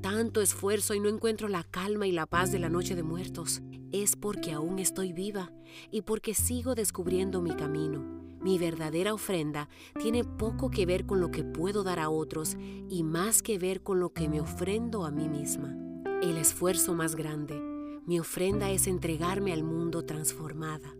Tanto 0.00 0.40
esfuerzo 0.40 0.94
y 0.94 1.00
no 1.00 1.08
encuentro 1.08 1.48
la 1.48 1.62
calma 1.62 2.06
y 2.06 2.12
la 2.12 2.26
paz 2.26 2.52
de 2.52 2.58
la 2.58 2.68
noche 2.68 2.94
de 2.94 3.02
muertos. 3.02 3.62
es 3.92 4.14
porque 4.14 4.52
aún 4.52 4.78
estoy 4.78 5.12
viva 5.12 5.50
y 5.90 6.02
porque 6.02 6.32
sigo 6.34 6.74
descubriendo 6.74 7.42
mi 7.42 7.54
camino. 7.54 8.20
Mi 8.40 8.56
verdadera 8.56 9.12
ofrenda 9.12 9.68
tiene 10.00 10.24
poco 10.24 10.70
que 10.70 10.86
ver 10.86 11.04
con 11.06 11.20
lo 11.20 11.30
que 11.30 11.44
puedo 11.44 11.82
dar 11.82 11.98
a 11.98 12.08
otros 12.08 12.56
y 12.88 13.02
más 13.02 13.42
que 13.42 13.58
ver 13.58 13.82
con 13.82 14.00
lo 14.00 14.12
que 14.12 14.28
me 14.28 14.40
ofrendo 14.40 15.04
a 15.04 15.10
mí 15.10 15.28
misma. 15.28 15.76
El 16.22 16.36
esfuerzo 16.38 16.94
más 16.94 17.16
grande, 17.16 17.60
mi 18.06 18.18
ofrenda 18.18 18.70
es 18.70 18.86
entregarme 18.86 19.52
al 19.52 19.62
mundo 19.62 20.04
transformada, 20.04 20.96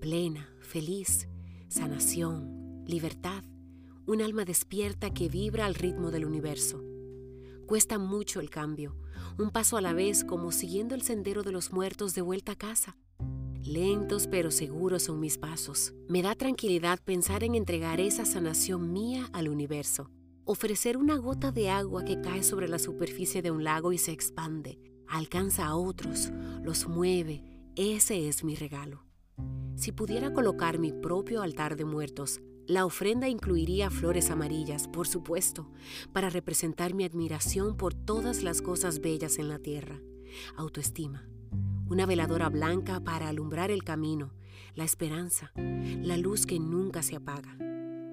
plena, 0.00 0.54
feliz, 0.60 1.28
sanación, 1.68 2.84
libertad, 2.86 3.42
un 4.06 4.22
alma 4.22 4.44
despierta 4.44 5.10
que 5.10 5.28
vibra 5.28 5.66
al 5.66 5.74
ritmo 5.74 6.10
del 6.10 6.24
universo. 6.24 6.82
Cuesta 7.66 7.98
mucho 7.98 8.40
el 8.40 8.50
cambio, 8.50 8.96
un 9.38 9.50
paso 9.50 9.76
a 9.76 9.80
la 9.80 9.92
vez 9.92 10.24
como 10.24 10.52
siguiendo 10.52 10.94
el 10.94 11.02
sendero 11.02 11.42
de 11.42 11.52
los 11.52 11.72
muertos 11.72 12.14
de 12.14 12.22
vuelta 12.22 12.52
a 12.52 12.56
casa. 12.56 12.96
Lentos 13.64 14.26
pero 14.26 14.50
seguros 14.50 15.04
son 15.04 15.20
mis 15.20 15.38
pasos. 15.38 15.94
Me 16.08 16.20
da 16.20 16.34
tranquilidad 16.34 16.98
pensar 17.04 17.44
en 17.44 17.54
entregar 17.54 18.00
esa 18.00 18.24
sanación 18.24 18.92
mía 18.92 19.28
al 19.32 19.48
universo. 19.48 20.10
Ofrecer 20.44 20.96
una 20.96 21.16
gota 21.16 21.52
de 21.52 21.70
agua 21.70 22.04
que 22.04 22.20
cae 22.20 22.42
sobre 22.42 22.68
la 22.68 22.80
superficie 22.80 23.40
de 23.40 23.52
un 23.52 23.62
lago 23.62 23.92
y 23.92 23.98
se 23.98 24.10
expande, 24.10 24.80
alcanza 25.06 25.66
a 25.66 25.76
otros, 25.76 26.32
los 26.64 26.88
mueve. 26.88 27.44
Ese 27.76 28.28
es 28.28 28.42
mi 28.42 28.56
regalo. 28.56 29.04
Si 29.76 29.92
pudiera 29.92 30.32
colocar 30.32 30.78
mi 30.78 30.92
propio 30.92 31.42
altar 31.42 31.76
de 31.76 31.84
muertos, 31.84 32.40
la 32.66 32.86
ofrenda 32.86 33.28
incluiría 33.28 33.90
flores 33.90 34.30
amarillas, 34.30 34.86
por 34.88 35.08
supuesto, 35.08 35.68
para 36.12 36.30
representar 36.30 36.94
mi 36.94 37.04
admiración 37.04 37.76
por 37.76 37.94
todas 37.94 38.42
las 38.42 38.62
cosas 38.62 39.00
bellas 39.00 39.38
en 39.38 39.48
la 39.48 39.58
tierra. 39.58 40.00
Autoestima. 40.56 41.26
Una 41.88 42.06
veladora 42.06 42.48
blanca 42.48 43.00
para 43.00 43.28
alumbrar 43.28 43.70
el 43.70 43.82
camino, 43.82 44.32
la 44.74 44.84
esperanza, 44.84 45.52
la 45.56 46.16
luz 46.16 46.46
que 46.46 46.58
nunca 46.58 47.02
se 47.02 47.16
apaga. 47.16 47.56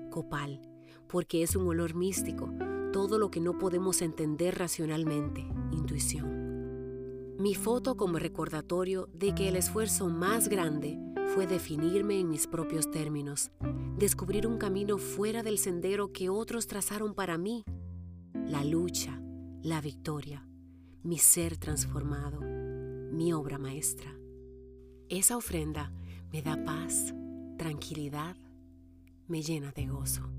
Copal, 0.09 0.61
porque 1.07 1.43
es 1.43 1.55
un 1.55 1.67
olor 1.67 1.93
místico, 1.93 2.51
todo 2.91 3.19
lo 3.19 3.29
que 3.29 3.39
no 3.39 3.57
podemos 3.57 4.01
entender 4.01 4.57
racionalmente, 4.57 5.47
intuición. 5.71 7.37
Mi 7.37 7.55
foto 7.55 7.95
como 7.95 8.19
recordatorio 8.19 9.07
de 9.13 9.33
que 9.33 9.47
el 9.47 9.55
esfuerzo 9.55 10.09
más 10.09 10.49
grande 10.49 10.99
fue 11.33 11.45
definirme 11.45 12.19
en 12.19 12.29
mis 12.29 12.47
propios 12.47 12.89
términos, 12.89 13.51
descubrir 13.97 14.47
un 14.47 14.57
camino 14.57 14.97
fuera 14.97 15.43
del 15.43 15.59
sendero 15.59 16.11
que 16.11 16.29
otros 16.29 16.65
trazaron 16.65 17.13
para 17.13 17.37
mí, 17.37 17.63
la 18.33 18.63
lucha, 18.65 19.21
la 19.61 19.79
victoria, 19.79 20.47
mi 21.03 21.19
ser 21.19 21.57
transformado, 21.57 22.41
mi 22.41 23.31
obra 23.31 23.59
maestra. 23.59 24.11
Esa 25.07 25.37
ofrenda 25.37 25.91
me 26.31 26.41
da 26.41 26.63
paz, 26.63 27.13
tranquilidad, 27.57 28.35
me 29.27 29.43
llena 29.43 29.71
de 29.71 29.85
gozo. 29.85 30.29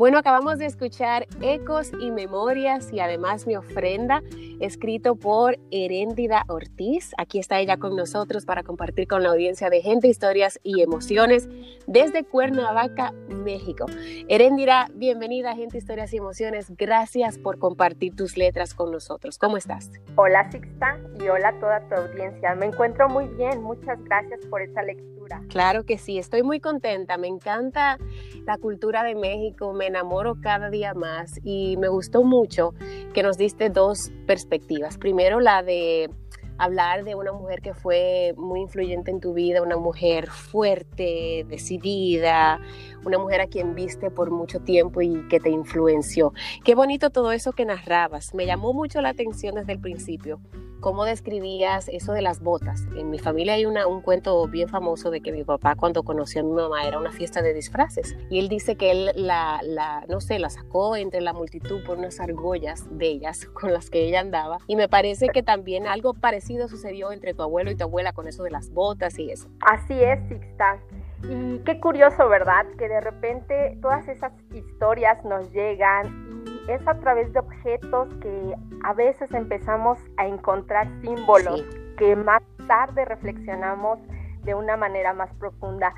Bueno, 0.00 0.16
acabamos 0.16 0.58
de 0.58 0.64
escuchar 0.64 1.26
Ecos 1.42 1.92
y 2.00 2.10
Memorias 2.10 2.90
y 2.90 3.00
además 3.00 3.46
mi 3.46 3.54
ofrenda, 3.56 4.22
escrito 4.58 5.14
por 5.14 5.58
Heréndida 5.70 6.44
Ortiz. 6.48 7.12
Aquí 7.18 7.38
está 7.38 7.60
ella 7.60 7.76
con 7.76 7.96
nosotros 7.96 8.46
para 8.46 8.62
compartir 8.62 9.06
con 9.06 9.22
la 9.22 9.28
audiencia 9.28 9.68
de 9.68 9.82
Gente, 9.82 10.08
Historias 10.08 10.58
y 10.62 10.80
Emociones 10.80 11.50
desde 11.86 12.24
Cuernavaca, 12.24 13.12
México. 13.28 13.84
Heréndida, 14.26 14.88
bienvenida 14.94 15.50
a 15.50 15.54
Gente, 15.54 15.76
Historias 15.76 16.14
y 16.14 16.16
Emociones. 16.16 16.74
Gracias 16.78 17.36
por 17.36 17.58
compartir 17.58 18.16
tus 18.16 18.38
letras 18.38 18.72
con 18.72 18.90
nosotros. 18.90 19.36
¿Cómo 19.36 19.58
estás? 19.58 19.90
Hola 20.16 20.50
Sixta 20.50 20.98
y 21.22 21.28
hola 21.28 21.48
a 21.48 21.60
toda 21.60 21.86
tu 21.90 21.96
audiencia. 21.96 22.54
Me 22.54 22.64
encuentro 22.64 23.10
muy 23.10 23.28
bien. 23.36 23.62
Muchas 23.62 24.02
gracias 24.04 24.40
por 24.46 24.62
esta 24.62 24.82
lectura 24.82 25.19
Claro 25.48 25.84
que 25.84 25.98
sí, 25.98 26.18
estoy 26.18 26.42
muy 26.42 26.60
contenta, 26.60 27.16
me 27.16 27.28
encanta 27.28 27.98
la 28.46 28.58
cultura 28.58 29.02
de 29.04 29.14
México, 29.14 29.72
me 29.72 29.86
enamoro 29.86 30.36
cada 30.40 30.70
día 30.70 30.94
más 30.94 31.40
y 31.44 31.76
me 31.76 31.88
gustó 31.88 32.22
mucho 32.22 32.74
que 33.14 33.22
nos 33.22 33.36
diste 33.36 33.70
dos 33.70 34.10
perspectivas. 34.26 34.98
Primero 34.98 35.40
la 35.40 35.62
de 35.62 36.10
hablar 36.58 37.04
de 37.04 37.14
una 37.14 37.32
mujer 37.32 37.62
que 37.62 37.72
fue 37.72 38.34
muy 38.36 38.60
influyente 38.60 39.10
en 39.10 39.20
tu 39.20 39.32
vida, 39.32 39.62
una 39.62 39.78
mujer 39.78 40.28
fuerte, 40.28 41.46
decidida, 41.48 42.60
una 43.04 43.18
mujer 43.18 43.40
a 43.40 43.46
quien 43.46 43.74
viste 43.74 44.10
por 44.10 44.30
mucho 44.30 44.60
tiempo 44.60 45.00
y 45.00 45.26
que 45.28 45.40
te 45.40 45.48
influenció. 45.48 46.34
Qué 46.62 46.74
bonito 46.74 47.08
todo 47.10 47.32
eso 47.32 47.52
que 47.52 47.64
narrabas, 47.64 48.34
me 48.34 48.44
llamó 48.44 48.74
mucho 48.74 49.00
la 49.00 49.08
atención 49.08 49.54
desde 49.54 49.72
el 49.72 49.80
principio 49.80 50.38
cómo 50.80 51.04
describías 51.04 51.88
eso 51.88 52.12
de 52.12 52.22
las 52.22 52.40
botas. 52.40 52.86
En 52.96 53.10
mi 53.10 53.18
familia 53.18 53.54
hay 53.54 53.66
un 53.66 54.00
cuento 54.02 54.46
bien 54.48 54.68
famoso 54.68 55.10
de 55.10 55.20
que 55.20 55.32
mi 55.32 55.44
papá 55.44 55.76
cuando 55.76 56.02
conoció 56.02 56.40
a 56.40 56.44
mi 56.44 56.52
mamá 56.52 56.84
era 56.84 56.98
una 56.98 57.12
fiesta 57.12 57.42
de 57.42 57.54
disfraces 57.54 58.16
y 58.28 58.38
él 58.38 58.48
dice 58.48 58.76
que 58.76 58.90
él 58.90 59.10
la, 59.14 59.60
no 60.08 60.20
sé, 60.20 60.38
la 60.38 60.50
sacó 60.50 60.96
entre 60.96 61.20
la 61.20 61.32
multitud 61.32 61.84
por 61.84 61.98
unas 61.98 62.20
argollas 62.20 62.86
bellas 62.90 63.44
con 63.52 63.72
las 63.72 63.90
que 63.90 64.06
ella 64.06 64.20
andaba 64.20 64.58
y 64.66 64.76
me 64.76 64.88
parece 64.88 65.28
que 65.28 65.42
también 65.42 65.86
algo 65.86 66.14
parecido 66.14 66.68
sucedió 66.68 67.12
entre 67.12 67.34
tu 67.34 67.42
abuelo 67.42 67.70
y 67.70 67.76
tu 67.76 67.84
abuela 67.84 68.12
con 68.12 68.28
eso 68.28 68.42
de 68.42 68.50
las 68.50 68.70
botas 68.70 69.18
y 69.18 69.30
eso. 69.30 69.48
Así 69.60 70.02
es, 70.02 70.18
Sixta. 70.28 70.80
Y 71.28 71.58
qué 71.60 71.80
curioso, 71.80 72.28
¿verdad? 72.28 72.66
Que 72.78 72.88
de 72.88 73.00
repente 73.00 73.78
todas 73.82 74.08
esas 74.08 74.32
historias 74.54 75.22
nos 75.24 75.52
llegan 75.52 76.44
es 76.74 76.86
a 76.86 76.94
través 76.94 77.32
de 77.32 77.40
objetos 77.40 78.08
que 78.20 78.54
a 78.84 78.92
veces 78.94 79.32
empezamos 79.32 79.98
a 80.16 80.26
encontrar 80.26 80.86
símbolos 81.02 81.64
que 81.96 82.16
más 82.16 82.42
tarde 82.66 83.04
reflexionamos 83.04 83.98
de 84.44 84.54
una 84.54 84.76
manera 84.76 85.12
más 85.12 85.32
profunda. 85.34 85.92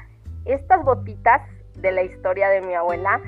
Estas 0.44 0.82
botitas 0.82 1.42
de 1.76 1.92
la 1.92 2.02
historia 2.02 2.48
de 2.48 2.60
mi 2.60 2.74
abuela 2.74 3.20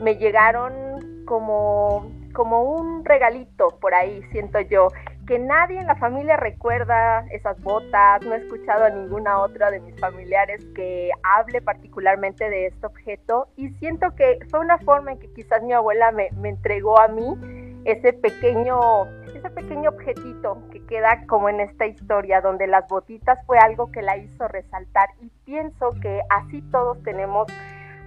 me 0.00 0.16
llegaron 0.16 1.24
como, 1.24 2.10
como 2.38 2.62
un 2.62 3.04
regalito 3.04 3.76
por 3.80 3.94
ahí, 3.94 4.22
siento 4.30 4.60
yo 4.60 4.90
que 5.26 5.40
nadie 5.40 5.80
en 5.80 5.88
la 5.88 5.96
familia 5.96 6.36
recuerda 6.36 7.26
esas 7.32 7.60
botas, 7.60 8.22
no 8.22 8.32
he 8.32 8.38
escuchado 8.38 8.84
a 8.84 8.90
ninguna 8.90 9.40
otra 9.40 9.72
de 9.72 9.80
mis 9.80 9.98
familiares 9.98 10.64
que 10.76 11.10
hable 11.24 11.60
particularmente 11.60 12.48
de 12.48 12.68
este 12.68 12.86
objeto 12.86 13.48
y 13.56 13.70
siento 13.80 14.14
que 14.14 14.38
fue 14.52 14.60
una 14.60 14.78
forma 14.78 15.10
en 15.10 15.18
que 15.18 15.32
quizás 15.32 15.64
mi 15.64 15.72
abuela 15.72 16.12
me, 16.12 16.28
entregó 16.48 17.00
a 17.00 17.08
mí 17.08 17.82
ese 17.84 18.12
pequeño, 18.12 19.06
ese 19.34 19.50
pequeño 19.50 19.90
objetito 19.90 20.62
que 20.70 20.86
queda 20.86 21.26
como 21.26 21.48
en 21.48 21.58
esta 21.58 21.86
historia, 21.86 22.40
donde 22.40 22.68
las 22.68 22.86
botitas 22.86 23.44
fue 23.46 23.58
algo 23.58 23.90
que 23.90 24.00
la 24.00 24.16
hizo 24.16 24.46
resaltar 24.46 25.08
y 25.20 25.28
pienso 25.44 25.90
que 26.00 26.20
así 26.30 26.62
todos 26.70 27.02
tenemos 27.02 27.48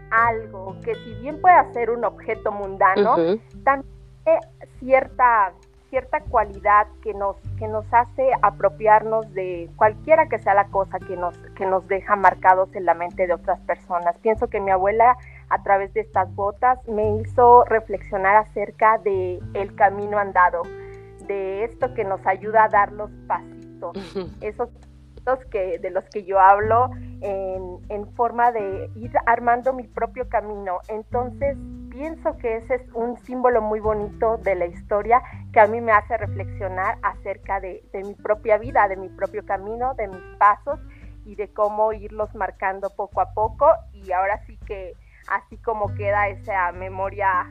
algo 0.10 0.78
que 0.86 0.96
si 0.96 1.16
bien 1.16 1.42
puede 1.42 1.74
ser 1.74 1.90
un 1.90 2.06
objeto 2.06 2.54
mundano, 2.54 3.18
también 3.66 4.01
cierta 4.80 5.54
cierta 5.92 6.22
cualidad 6.22 6.88
que 7.04 7.14
nos, 7.14 7.36
que 7.60 7.68
nos 7.68 7.86
hace 7.94 8.32
apropiarnos 8.42 9.32
de 9.34 9.70
cualquiera 9.76 10.28
que 10.30 10.40
sea 10.40 10.54
la 10.54 10.70
cosa 10.70 10.98
que 11.00 11.18
nos, 11.18 11.38
que 11.56 11.66
nos 11.66 11.86
deja 11.90 12.16
marcados 12.16 12.74
en 12.76 12.86
la 12.86 12.94
mente 12.94 13.28
de 13.28 13.34
otras 13.34 13.60
personas. 13.62 14.18
Pienso 14.20 14.48
que 14.48 14.62
mi 14.62 14.72
abuela 14.72 15.18
a 15.50 15.62
través 15.64 15.94
de 15.94 16.00
estas 16.00 16.34
botas 16.34 16.80
me 16.88 17.18
hizo 17.18 17.66
reflexionar 17.66 18.38
acerca 18.38 19.00
de 19.00 19.40
el 19.54 19.76
camino 19.76 20.18
andado, 20.18 20.64
de 21.28 21.66
esto 21.66 21.94
que 21.94 22.06
nos 22.06 22.26
ayuda 22.26 22.64
a 22.64 22.70
dar 22.70 22.94
los 22.94 23.12
pasitos, 23.28 23.98
esos 24.40 24.70
que, 25.52 25.78
de 25.78 25.92
los 25.92 26.06
que 26.06 26.24
yo 26.24 26.40
hablo 26.40 26.90
en, 27.22 27.80
en, 27.90 28.08
forma 28.16 28.52
de 28.52 28.90
ir 28.96 29.12
armando 29.26 29.74
mi 29.74 29.84
propio 29.84 30.28
camino. 30.30 30.80
Entonces, 30.88 31.58
pienso 31.92 32.38
que 32.38 32.58
ese 32.58 32.76
es 32.76 32.82
un 32.94 33.18
símbolo 33.26 33.62
muy 33.62 33.80
bonito 33.80 34.38
de 34.38 34.56
la 34.56 34.66
historia 34.66 35.22
que 35.54 35.60
a 35.60 35.68
mí 35.68 35.82
me 35.82 35.92
hace 35.92 36.18
reflexionar 36.18 36.98
acerca 37.04 37.60
de, 37.60 37.84
mi 37.94 38.16
propia 38.16 38.58
vida, 38.58 38.88
de 38.88 38.96
mi 38.96 39.10
propio 39.10 39.46
camino, 39.46 39.94
de 39.96 40.08
mis 40.08 40.24
pasos 40.40 40.80
y 41.26 41.36
de 41.36 41.54
cómo 41.54 41.94
irlos 41.94 42.34
marcando 42.34 42.90
poco 42.96 43.22
a 43.22 43.34
poco. 43.34 43.68
Y 43.94 44.12
ahora 44.12 44.44
sí 44.48 44.58
que 44.66 44.94
así 45.28 45.58
como 45.58 45.94
queda 45.96 46.30
esa 46.30 46.72
memoria 46.72 47.48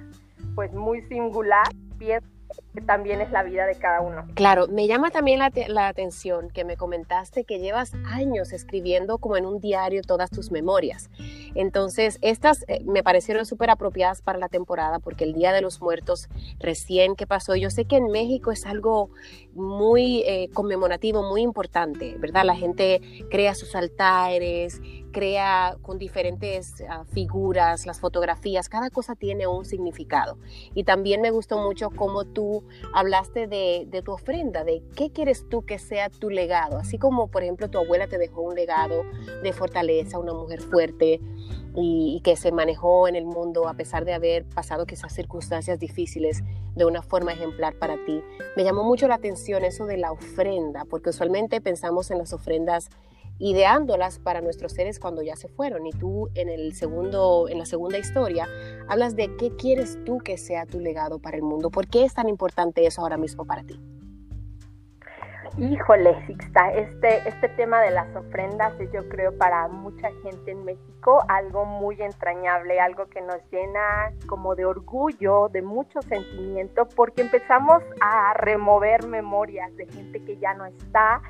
pues 0.54 0.72
muy 0.72 1.02
singular, 1.02 1.66
pienso 1.98 2.39
también 2.86 3.20
es 3.20 3.30
la 3.30 3.42
vida 3.42 3.66
de 3.66 3.74
cada 3.76 4.00
uno. 4.00 4.26
Claro, 4.34 4.68
me 4.68 4.86
llama 4.86 5.10
también 5.10 5.38
la, 5.38 5.50
la, 5.68 5.88
atención 5.88 6.50
que 6.50 6.64
me 6.64 6.76
comentaste 6.76 7.44
que 7.44 7.58
llevas 7.58 7.92
años 8.06 8.52
escribiendo 8.52 9.18
como 9.18 9.36
en 9.36 9.46
un 9.46 9.60
diario 9.60 10.02
todas 10.02 10.30
tus 10.30 10.50
memorias. 10.50 11.10
Entonces, 11.54 12.18
estas 12.22 12.64
eh, 12.68 12.82
me 12.84 13.02
parecieron 13.02 13.46
súper 13.46 13.70
apropiadas 13.70 14.22
para 14.22 14.38
la 14.38 14.48
temporada 14.48 14.98
porque 14.98 15.24
el 15.24 15.34
Día 15.34 15.52
de 15.52 15.62
los 15.62 15.80
Muertos 15.80 16.28
recién 16.58 17.16
que 17.16 17.26
pasó, 17.26 17.56
yo 17.56 17.70
sé 17.70 17.84
que 17.84 17.96
en 17.96 18.06
México 18.06 18.52
es 18.52 18.66
algo 18.66 19.10
muy 19.54 20.22
eh, 20.26 20.48
conmemorativo, 20.52 21.22
muy 21.22 21.42
importante, 21.42 22.16
¿verdad? 22.18 22.44
La 22.44 22.54
gente 22.54 23.00
crea 23.30 23.54
sus 23.54 23.74
altares, 23.74 24.80
crea 25.10 25.76
con 25.82 25.98
diferentes 25.98 26.82
ah, 26.88 27.04
figuras, 27.12 27.86
las 27.86 28.00
fotografías, 28.00 28.68
cada 28.68 28.90
cosa 28.90 29.14
tiene 29.14 29.46
un 29.46 29.64
significado. 29.64 30.38
Y 30.74 30.84
también 30.84 31.20
me 31.20 31.30
gustó 31.30 31.58
mucho 31.58 31.90
cómo 31.90 32.24
tú 32.24 32.64
hablaste 32.94 33.46
de, 33.46 34.02
tu 34.04 34.12
ofrenda, 34.12 34.64
de 34.64 34.82
qué 34.96 35.10
quieres 35.10 35.48
tú 35.48 35.64
que 35.64 35.78
sea 35.78 36.08
tu 36.08 36.30
legado, 36.30 36.78
así 36.78 36.98
como 36.98 37.28
por 37.28 37.42
ejemplo 37.42 37.68
tu 37.68 37.78
abuela 37.78 38.06
te 38.06 38.18
dejó 38.18 38.42
un 38.42 38.54
legado 38.54 39.04
de 39.42 39.52
fortaleza, 39.52 40.18
una 40.18 40.32
mujer 40.32 40.60
fuerte, 40.60 41.20
y, 41.74 42.20
que 42.24 42.36
se 42.36 42.52
manejó 42.52 43.08
en 43.08 43.16
el 43.16 43.24
mundo 43.24 43.68
a 43.68 43.74
pesar 43.74 44.04
de 44.04 44.12
haber 44.12 44.44
pasado 44.44 44.86
quizás 44.86 45.12
circunstancias 45.12 45.78
difíciles 45.78 46.42
de 46.74 46.84
una 46.84 47.02
forma 47.02 47.32
ejemplar 47.32 47.74
para 47.74 47.96
ti. 48.04 48.22
Me 48.56 48.64
llamó 48.64 48.82
mucho 48.82 49.08
la 49.08 49.16
atención 49.16 49.64
eso 49.64 49.86
de 49.86 49.96
la 49.96 50.12
ofrenda, 50.12 50.84
porque 50.84 51.10
usualmente 51.10 51.60
pensamos 51.60 52.10
en 52.10 52.18
las 52.18 52.32
ofrendas 52.32 52.90
ideándolas 53.40 54.18
para 54.18 54.40
nuestros 54.40 54.72
seres 54.72 55.00
cuando 55.00 55.22
ya 55.22 55.34
se 55.34 55.48
fueron. 55.48 55.86
Y 55.86 55.90
tú 55.90 56.28
en, 56.34 56.48
el 56.48 56.74
segundo, 56.74 57.48
en 57.48 57.58
la 57.58 57.66
segunda 57.66 57.98
historia 57.98 58.46
hablas 58.88 59.16
de 59.16 59.34
qué 59.36 59.56
quieres 59.56 59.98
tú 60.04 60.18
que 60.18 60.36
sea 60.36 60.66
tu 60.66 60.78
legado 60.78 61.18
para 61.18 61.36
el 61.36 61.42
mundo. 61.42 61.70
¿Por 61.70 61.88
qué 61.88 62.04
es 62.04 62.14
tan 62.14 62.28
importante 62.28 62.86
eso 62.86 63.00
ahora 63.00 63.16
mismo 63.16 63.44
para 63.44 63.64
ti? 63.64 63.80
Híjole, 65.58 66.14
Sixta, 66.26 66.72
este, 66.72 67.28
este 67.28 67.48
tema 67.48 67.80
de 67.80 67.90
las 67.90 68.14
ofrendas 68.14 68.72
es 68.78 68.90
yo 68.92 69.08
creo 69.08 69.36
para 69.36 69.66
mucha 69.66 70.08
gente 70.22 70.52
en 70.52 70.64
México 70.64 71.24
algo 71.28 71.64
muy 71.64 72.00
entrañable, 72.00 72.78
algo 72.78 73.06
que 73.06 73.20
nos 73.20 73.38
llena 73.50 74.12
como 74.26 74.54
de 74.54 74.64
orgullo, 74.64 75.48
de 75.48 75.60
mucho 75.60 76.02
sentimiento, 76.02 76.86
porque 76.94 77.22
empezamos 77.22 77.82
a 78.00 78.32
remover 78.34 79.06
memorias 79.06 79.74
de 79.76 79.86
gente 79.86 80.24
que 80.24 80.36
ya 80.38 80.54
no 80.54 80.66
está 80.66 81.20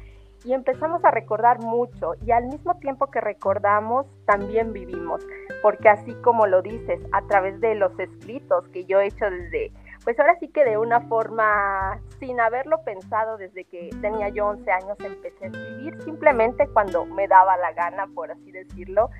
y 0.44 0.52
empezamos 0.52 1.04
a 1.04 1.10
recordar 1.10 1.60
mucho 1.60 2.14
y 2.24 2.30
al 2.30 2.46
mismo 2.46 2.74
tiempo 2.78 3.10
que 3.10 3.20
recordamos 3.20 4.06
también 4.26 4.72
vivimos, 4.72 5.26
porque 5.62 5.88
así 5.88 6.14
como 6.22 6.46
lo 6.46 6.62
dices, 6.62 7.00
a 7.12 7.22
través 7.26 7.60
de 7.60 7.74
los 7.74 7.98
escritos 7.98 8.68
que 8.68 8.84
yo 8.84 9.00
he 9.00 9.06
hecho 9.06 9.30
desde 9.30 9.72
pues 10.04 10.18
ahora 10.18 10.34
sí 10.40 10.48
que 10.48 10.64
de 10.64 10.78
una 10.78 11.00
forma 11.02 12.00
sin 12.18 12.40
haberlo 12.40 12.82
pensado 12.84 13.36
desde 13.36 13.64
que 13.64 13.90
tenía 14.00 14.30
yo 14.30 14.46
11 14.46 14.70
años 14.70 14.96
empecé 15.00 15.44
a 15.44 15.48
escribir 15.48 16.02
simplemente 16.02 16.66
cuando 16.68 17.04
me 17.04 17.28
daba 17.28 17.56
la 17.58 17.72
gana, 17.72 18.06
por 18.14 18.30
así 18.30 18.50
decirlo, 18.50 19.10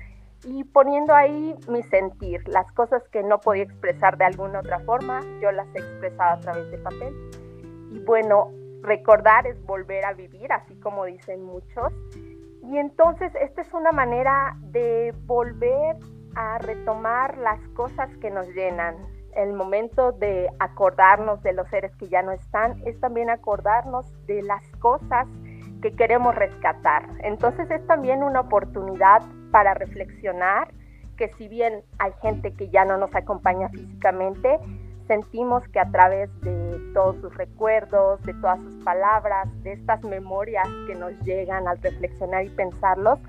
y 0.43 0.63
poniendo 0.63 1.13
ahí 1.13 1.55
mi 1.67 1.83
sentir, 1.83 2.47
las 2.47 2.71
cosas 2.71 3.07
que 3.09 3.21
no 3.21 3.39
podía 3.39 3.63
expresar 3.63 4.17
de 4.17 4.25
alguna 4.25 4.59
otra 4.59 4.79
forma, 4.79 5.21
yo 5.39 5.51
las 5.51 5.67
he 5.75 5.79
expresado 5.79 6.31
a 6.31 6.39
través 6.39 6.71
de 6.71 6.77
papel. 6.79 7.13
Y 7.91 7.99
bueno, 7.99 8.51
recordar 8.81 9.47
es 9.47 9.61
volver 9.65 10.05
a 10.05 10.13
vivir, 10.13 10.51
así 10.51 10.79
como 10.79 11.05
dicen 11.05 11.43
muchos. 11.43 11.93
Y 12.63 12.77
entonces 12.77 13.31
esta 13.35 13.61
es 13.61 13.73
una 13.73 13.91
manera 13.91 14.55
de 14.61 15.13
volver 15.25 15.97
a 16.35 16.57
retomar 16.59 17.37
las 17.37 17.59
cosas 17.69 18.09
que 18.17 18.29
nos 18.29 18.47
llenan, 18.49 18.95
el 19.35 19.53
momento 19.53 20.11
de 20.11 20.49
acordarnos 20.59 21.41
de 21.43 21.53
los 21.53 21.67
seres 21.69 21.95
que 21.97 22.07
ya 22.07 22.21
no 22.21 22.31
están, 22.31 22.81
es 22.85 22.99
también 22.99 23.29
acordarnos 23.29 24.05
de 24.27 24.41
las 24.41 24.63
cosas 24.79 25.27
que 25.81 25.95
queremos 25.95 26.35
rescatar. 26.35 27.09
Entonces 27.23 27.69
es 27.71 27.85
también 27.87 28.23
una 28.23 28.41
oportunidad 28.41 29.21
para 29.51 29.73
reflexionar 29.73 30.71
que 31.17 31.29
si 31.37 31.47
bien 31.47 31.83
hay 31.99 32.11
gente 32.21 32.53
que 32.53 32.69
ya 32.69 32.85
no 32.85 32.97
nos 32.97 33.13
acompaña 33.15 33.69
físicamente, 33.69 34.59
sentimos 35.11 35.67
que 35.73 35.79
a 35.81 35.91
través 35.91 36.29
de 36.39 36.79
todos 36.93 37.17
sus 37.19 37.35
recuerdos, 37.35 38.23
de 38.23 38.33
todas 38.35 38.61
sus 38.61 38.75
palabras, 38.85 39.49
de 39.61 39.73
estas 39.73 40.01
memorias 40.05 40.65
que 40.87 40.95
nos 40.95 41.11
llegan 41.25 41.67
al 41.67 41.81
reflexionar 41.81 42.45
y 42.45 42.49
pensarlos, 42.49 43.19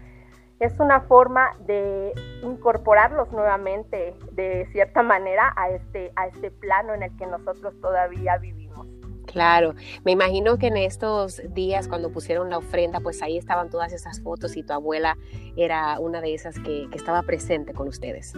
es 0.60 0.78
una 0.78 1.00
forma 1.00 1.50
de 1.66 2.12
incorporarlos 2.44 3.32
nuevamente 3.32 4.14
de 4.30 4.68
cierta 4.70 5.02
manera 5.02 5.52
a 5.56 5.70
este, 5.70 6.12
a 6.14 6.28
este 6.28 6.52
plano 6.52 6.94
en 6.94 7.02
el 7.02 7.16
que 7.16 7.26
nosotros 7.26 7.74
todavía 7.80 8.38
vivimos. 8.38 8.86
Claro, 9.26 9.74
me 10.04 10.12
imagino 10.12 10.58
que 10.58 10.68
en 10.68 10.76
estos 10.76 11.42
días 11.52 11.88
cuando 11.88 12.12
pusieron 12.12 12.48
la 12.48 12.58
ofrenda, 12.58 13.00
pues 13.00 13.22
ahí 13.22 13.38
estaban 13.38 13.70
todas 13.70 13.92
esas 13.92 14.20
fotos 14.20 14.56
y 14.56 14.62
tu 14.62 14.72
abuela 14.72 15.16
era 15.56 15.98
una 15.98 16.20
de 16.20 16.32
esas 16.34 16.60
que, 16.60 16.86
estaba 16.92 17.22
presente 17.22 17.72
con 17.74 17.88
ustedes. 17.88 18.34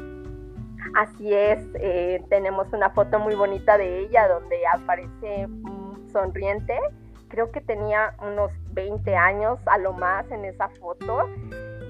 Así 0.94 1.32
es, 1.32 1.58
eh, 1.74 2.22
tenemos 2.28 2.72
una 2.72 2.90
foto 2.90 3.18
muy 3.18 3.34
bonita 3.34 3.78
de 3.78 4.00
ella 4.00 4.28
donde 4.28 4.56
aparece 4.66 5.48
sonriente. 6.12 6.78
Creo 7.28 7.50
que 7.50 7.60
tenía 7.60 8.14
unos 8.22 8.52
20 8.72 9.16
años 9.16 9.58
a 9.66 9.78
lo 9.78 9.92
más 9.92 10.30
en 10.30 10.44
esa 10.44 10.68
foto 10.80 11.28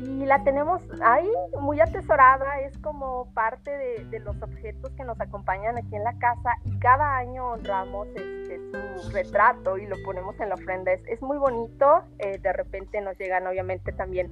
y 0.04 0.26
la 0.26 0.42
tenemos 0.44 0.82
ahí 1.02 1.30
muy 1.60 1.80
atesorada, 1.80 2.60
es 2.60 2.76
como 2.78 3.32
parte 3.34 3.70
de, 3.70 4.18
los 4.20 4.40
objetos 4.42 4.92
que 4.92 5.04
nos 5.04 5.20
acompañan 5.20 5.76
aquí 5.76 5.96
en 5.96 6.04
la 6.04 6.16
casa 6.18 6.50
y 6.64 6.78
cada 6.78 7.16
año 7.16 7.52
honramos 7.52 8.08
este, 8.08 8.60
su 8.96 9.10
retrato 9.10 9.76
y 9.76 9.86
lo 9.86 9.96
ponemos 10.04 10.38
en 10.40 10.48
la 10.50 10.54
ofrenda. 10.54 10.92
Es, 10.92 11.20
muy 11.20 11.36
bonito, 11.36 12.04
eh, 12.18 12.38
de 12.38 12.52
repente 12.52 13.00
nos 13.00 13.18
llegan 13.18 13.46
obviamente 13.46 13.92
también 13.92 14.30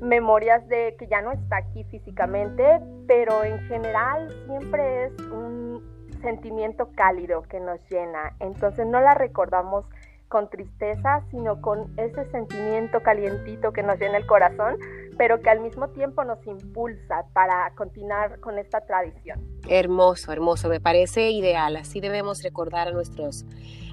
memorias 0.00 0.66
de 0.68 0.96
que 0.98 1.06
ya 1.06 1.20
no 1.22 1.32
está 1.32 1.58
aquí 1.58 1.84
físicamente, 1.84 2.80
pero 3.06 3.44
en 3.44 3.58
general 3.68 4.28
siempre 4.46 5.04
es 5.04 5.12
un 5.30 5.82
sentimiento 6.22 6.90
cálido 6.94 7.42
que 7.42 7.60
nos 7.60 7.80
llena, 7.88 8.34
entonces 8.40 8.86
no 8.86 9.00
la 9.00 9.14
recordamos 9.14 9.86
con 10.28 10.48
tristeza, 10.48 11.22
sino 11.30 11.60
con 11.60 11.92
ese 11.98 12.24
sentimiento 12.30 13.02
calientito 13.02 13.72
que 13.72 13.82
nos 13.82 13.98
llena 13.98 14.18
el 14.18 14.26
corazón, 14.26 14.78
pero 15.20 15.42
que 15.42 15.50
al 15.50 15.60
mismo 15.60 15.88
tiempo 15.88 16.24
nos 16.24 16.46
impulsa 16.46 17.26
para 17.34 17.74
continuar 17.74 18.40
con 18.40 18.58
esta 18.58 18.80
tradición. 18.80 19.38
Hermoso, 19.68 20.32
hermoso, 20.32 20.70
me 20.70 20.80
parece 20.80 21.30
ideal. 21.30 21.76
Así 21.76 22.00
debemos 22.00 22.42
recordar 22.42 22.88
a 22.88 22.92
nuestros 22.92 23.44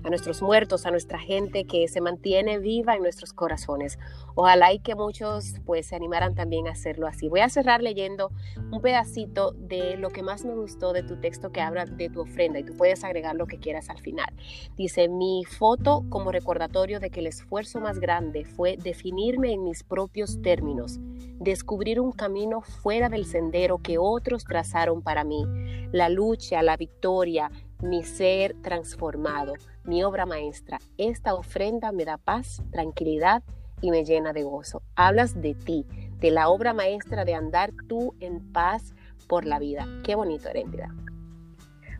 a 0.04 0.10
nuestros 0.10 0.42
muertos, 0.42 0.86
a 0.86 0.92
nuestra 0.92 1.20
gente 1.20 1.66
que 1.66 1.88
se 1.88 2.02
mantiene 2.02 2.60
viva 2.60 2.96
en 2.96 3.02
nuestros 3.02 3.34
corazones. 3.34 4.00
Ojalá 4.36 4.72
y 4.74 4.80
que 4.80 4.96
muchos 4.96 5.56
pues 5.66 5.88
se 5.88 5.96
animaran 5.96 6.36
también 6.36 6.68
a 6.68 6.72
hacerlo 6.72 7.08
así. 7.08 7.28
Voy 7.28 7.42
a 7.42 7.50
cerrar 7.50 7.82
leyendo 7.82 8.32
un 8.72 8.82
pedacito 8.82 9.52
de 9.52 9.98
lo 9.98 10.10
que 10.10 10.24
más 10.24 10.46
me 10.46 10.54
gustó 10.54 10.94
de 10.94 11.04
tu 11.04 11.20
texto 11.20 11.52
que 11.52 11.62
habla 11.62 11.86
de 11.86 12.10
tu 12.10 12.22
ofrenda 12.22 12.60
y 12.60 12.64
tú 12.64 12.76
puedes 12.78 13.04
agregar 13.04 13.36
lo 13.36 13.48
que 13.48 13.60
quieras 13.60 13.90
al 13.90 14.00
final. 14.00 14.34
Dice, 14.78 15.10
mi 15.10 15.44
foto 15.46 16.06
como 16.10 16.32
recordatorio 16.32 17.00
de 17.00 17.10
que 17.10 17.20
el 17.20 17.28
esfuerzo 17.28 17.80
más 17.80 18.00
grande 18.00 18.46
fue 18.46 18.78
definirme 18.78 19.52
en 19.52 19.64
mis 19.64 19.84
propios 19.84 20.42
términos, 20.42 21.00
descubrir 21.40 22.00
un 22.00 22.12
camino 22.12 22.62
fuera 22.62 23.10
del 23.10 23.26
sendero 23.26 23.78
que 23.80 23.98
otros 23.98 24.44
trazaron 24.44 25.02
para 25.02 25.24
mí, 25.24 25.46
la 25.92 26.10
lucha, 26.10 26.62
la 26.62 26.78
victoria, 26.78 27.52
mi 27.82 28.04
ser 28.04 28.56
transformado, 28.62 29.54
mi 29.84 30.04
obra 30.04 30.26
maestra. 30.26 30.80
Esta 30.98 31.36
ofrenda 31.36 31.92
me 31.92 32.06
da 32.06 32.18
paz, 32.18 32.62
tranquilidad 32.72 33.44
y 33.82 33.92
me 33.92 34.04
llena 34.04 34.34
de 34.34 34.44
gozo. 34.44 34.82
Hablas 34.96 35.40
de 35.42 35.54
ti, 35.54 35.86
de 36.20 36.32
la 36.32 36.50
obra 36.50 36.74
maestra 36.74 37.26
de 37.26 37.36
andar 37.36 37.72
tú 37.88 38.16
en 38.20 38.52
paz 38.52 38.96
por 39.28 39.46
la 39.46 39.60
vida. 39.60 39.86
Qué 40.04 40.16
bonito, 40.16 40.50
Heréndida. 40.50 40.94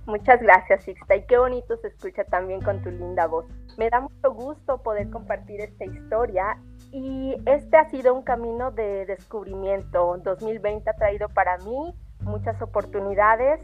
Muchas 0.08 0.42
gracias, 0.42 0.86
Sixta, 0.86 1.18
y 1.18 1.26
qué 1.26 1.38
bonito 1.38 1.76
se 1.82 1.90
escucha 1.90 2.24
también 2.24 2.62
con 2.62 2.82
tu 2.82 2.90
linda 2.90 3.28
voz. 3.28 3.46
Me 3.78 3.90
da 3.90 4.00
mucho 4.00 4.34
gusto 4.34 4.82
poder 4.82 5.10
compartir 5.10 5.60
esta 5.60 5.84
historia 5.84 6.58
y 6.92 7.36
este 7.46 7.78
ha 7.78 7.90
sido 7.90 8.14
un 8.14 8.24
camino 8.24 8.72
de 8.72 9.06
descubrimiento. 9.06 10.18
2020 10.24 10.90
ha 10.90 10.94
traído 10.94 11.30
para 11.30 11.58
mí 11.60 11.94
muchas 12.22 12.62
oportunidades, 12.62 13.60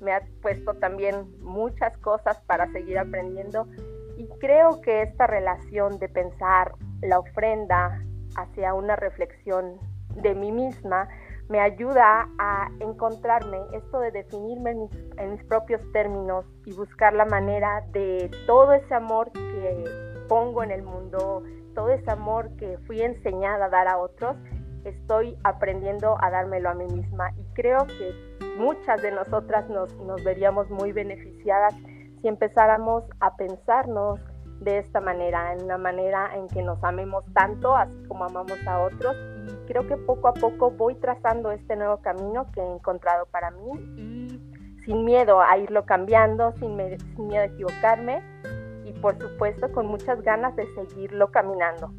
me 0.00 0.12
ha 0.12 0.22
puesto 0.42 0.74
también 0.74 1.26
muchas 1.40 1.96
cosas 1.98 2.38
para 2.46 2.70
seguir 2.72 2.98
aprendiendo 2.98 3.66
y 4.16 4.28
creo 4.40 4.80
que 4.80 5.02
esta 5.02 5.26
relación 5.26 5.98
de 5.98 6.08
pensar 6.08 6.72
la 7.02 7.18
ofrenda 7.18 8.02
hacia 8.36 8.74
una 8.74 8.96
reflexión 8.96 9.78
de 10.22 10.34
mí 10.34 10.52
misma 10.52 11.08
me 11.48 11.60
ayuda 11.60 12.28
a 12.38 12.68
encontrarme, 12.80 13.58
esto 13.72 14.00
de 14.00 14.10
definirme 14.10 14.72
en 15.16 15.30
mis, 15.30 15.44
propios 15.44 15.80
términos 15.92 16.44
y 16.66 16.74
buscar 16.74 17.14
la 17.14 17.24
manera 17.24 17.82
de 17.92 18.30
todo 18.46 18.72
ese 18.74 18.94
amor 18.94 19.32
que 19.32 19.84
pongo 20.28 20.62
en 20.62 20.70
el 20.70 20.82
mundo, 20.82 21.42
todo 21.78 21.90
ese 21.90 22.10
amor 22.10 22.50
que 22.56 22.76
fui 22.88 23.02
enseñada 23.02 23.66
a 23.66 23.68
dar 23.68 23.86
a 23.86 23.98
otros, 23.98 24.34
estoy 24.84 25.38
aprendiendo 25.44 26.16
a 26.20 26.28
dármelo 26.28 26.70
a 26.70 26.74
mí 26.74 26.86
misma. 26.86 27.30
Y 27.38 27.44
creo 27.54 27.86
que 27.86 28.12
muchas 28.58 29.00
de 29.00 29.12
nosotras 29.12 29.68
nos, 29.68 29.94
nos 29.98 30.24
veríamos 30.24 30.68
muy 30.70 30.90
beneficiadas 30.90 31.72
si 32.20 32.26
empezáramos 32.26 33.04
a 33.20 33.36
pensarnos 33.36 34.18
de 34.58 34.78
esta 34.78 35.00
manera, 35.00 35.52
en 35.52 35.66
una 35.66 35.78
manera 35.78 36.34
en 36.34 36.48
que 36.48 36.64
nos 36.64 36.82
amemos 36.82 37.24
tanto, 37.32 37.76
así 37.76 37.96
como 38.08 38.24
amamos 38.24 38.58
a 38.66 38.80
otros. 38.80 39.14
Y 39.46 39.66
creo 39.68 39.86
que 39.86 39.96
poco 39.98 40.26
a 40.26 40.34
poco 40.34 40.72
voy 40.72 40.96
trazando 40.96 41.52
este 41.52 41.76
nuevo 41.76 41.98
camino 41.98 42.50
que 42.50 42.60
he 42.60 42.72
encontrado 42.74 43.26
para 43.26 43.52
mí. 43.52 43.70
Y 43.96 44.82
sin 44.84 45.04
miedo 45.04 45.40
a 45.40 45.56
irlo 45.58 45.86
cambiando, 45.86 46.50
sin, 46.58 46.76
sin 47.14 47.28
miedo 47.28 47.42
a 47.42 47.46
equivocarme 47.46 48.20
y 48.88 48.92
por 49.00 49.18
supuesto 49.18 49.70
con 49.72 49.86
muchas 49.86 50.22
ganas 50.22 50.56
de 50.56 50.66
seguirlo 50.74 51.30
caminando. 51.30 51.92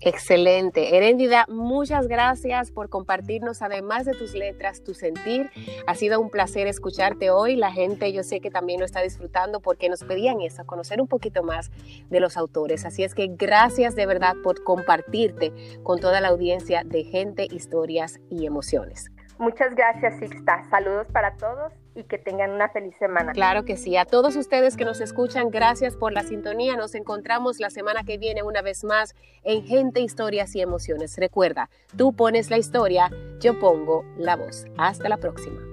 Excelente. 0.00 0.96
Heréndida, 0.96 1.44
muchas 1.48 2.06
gracias 2.06 2.70
por 2.70 2.88
compartirnos, 2.88 3.62
además 3.62 4.04
de 4.04 4.12
tus 4.12 4.32
letras, 4.32 4.84
tu 4.84 4.94
sentir. 4.94 5.50
Ha 5.88 5.94
sido 5.96 6.20
un 6.20 6.30
placer 6.30 6.68
escucharte 6.68 7.30
hoy. 7.30 7.56
La 7.56 7.72
gente 7.72 8.12
yo 8.12 8.22
sé 8.22 8.40
que 8.40 8.50
también 8.50 8.78
lo 8.78 8.86
está 8.86 9.00
disfrutando 9.02 9.60
porque 9.60 9.88
nos 9.88 10.04
pedían 10.04 10.40
eso, 10.40 10.64
conocer 10.66 11.00
un 11.00 11.08
poquito 11.08 11.42
más 11.42 11.72
de 12.10 12.20
los 12.20 12.36
autores. 12.36 12.84
Así 12.84 13.02
es 13.02 13.14
que 13.14 13.26
gracias 13.26 13.96
de 13.96 14.06
verdad 14.06 14.34
por 14.44 14.62
compartirte 14.62 15.52
con 15.82 15.98
toda 15.98 16.20
la 16.20 16.28
audiencia 16.28 16.82
de 16.84 17.02
gente, 17.02 17.48
historias 17.50 18.20
y 18.30 18.46
emociones. 18.46 19.10
Muchas 19.38 19.74
gracias, 19.74 20.18
Sixta. 20.18 20.62
Saludos 20.70 21.08
para 21.12 21.36
todos 21.36 21.72
y 21.98 22.04
que 22.04 22.18
tengan 22.18 22.52
una 22.52 22.68
feliz 22.68 22.94
semana. 22.98 23.32
Claro 23.32 23.64
que 23.64 23.76
sí. 23.76 23.96
A 23.96 24.04
todos 24.04 24.36
ustedes 24.36 24.76
que 24.76 24.84
nos 24.84 25.00
escuchan, 25.00 25.50
gracias 25.50 25.96
por 25.96 26.12
la 26.12 26.22
sintonía. 26.22 26.76
Nos 26.76 26.94
encontramos 26.94 27.58
la 27.58 27.70
semana 27.70 28.04
que 28.04 28.18
viene 28.18 28.42
una 28.42 28.62
vez 28.62 28.84
más 28.84 29.14
en 29.42 29.64
Gente, 29.64 30.00
Historias 30.00 30.54
y 30.54 30.60
Emociones. 30.60 31.16
Recuerda, 31.18 31.68
tú 31.96 32.12
pones 32.12 32.50
la 32.50 32.58
historia, 32.58 33.10
yo 33.40 33.58
pongo 33.58 34.04
la 34.16 34.36
voz. 34.36 34.66
Hasta 34.76 35.08
la 35.08 35.16
próxima. 35.16 35.67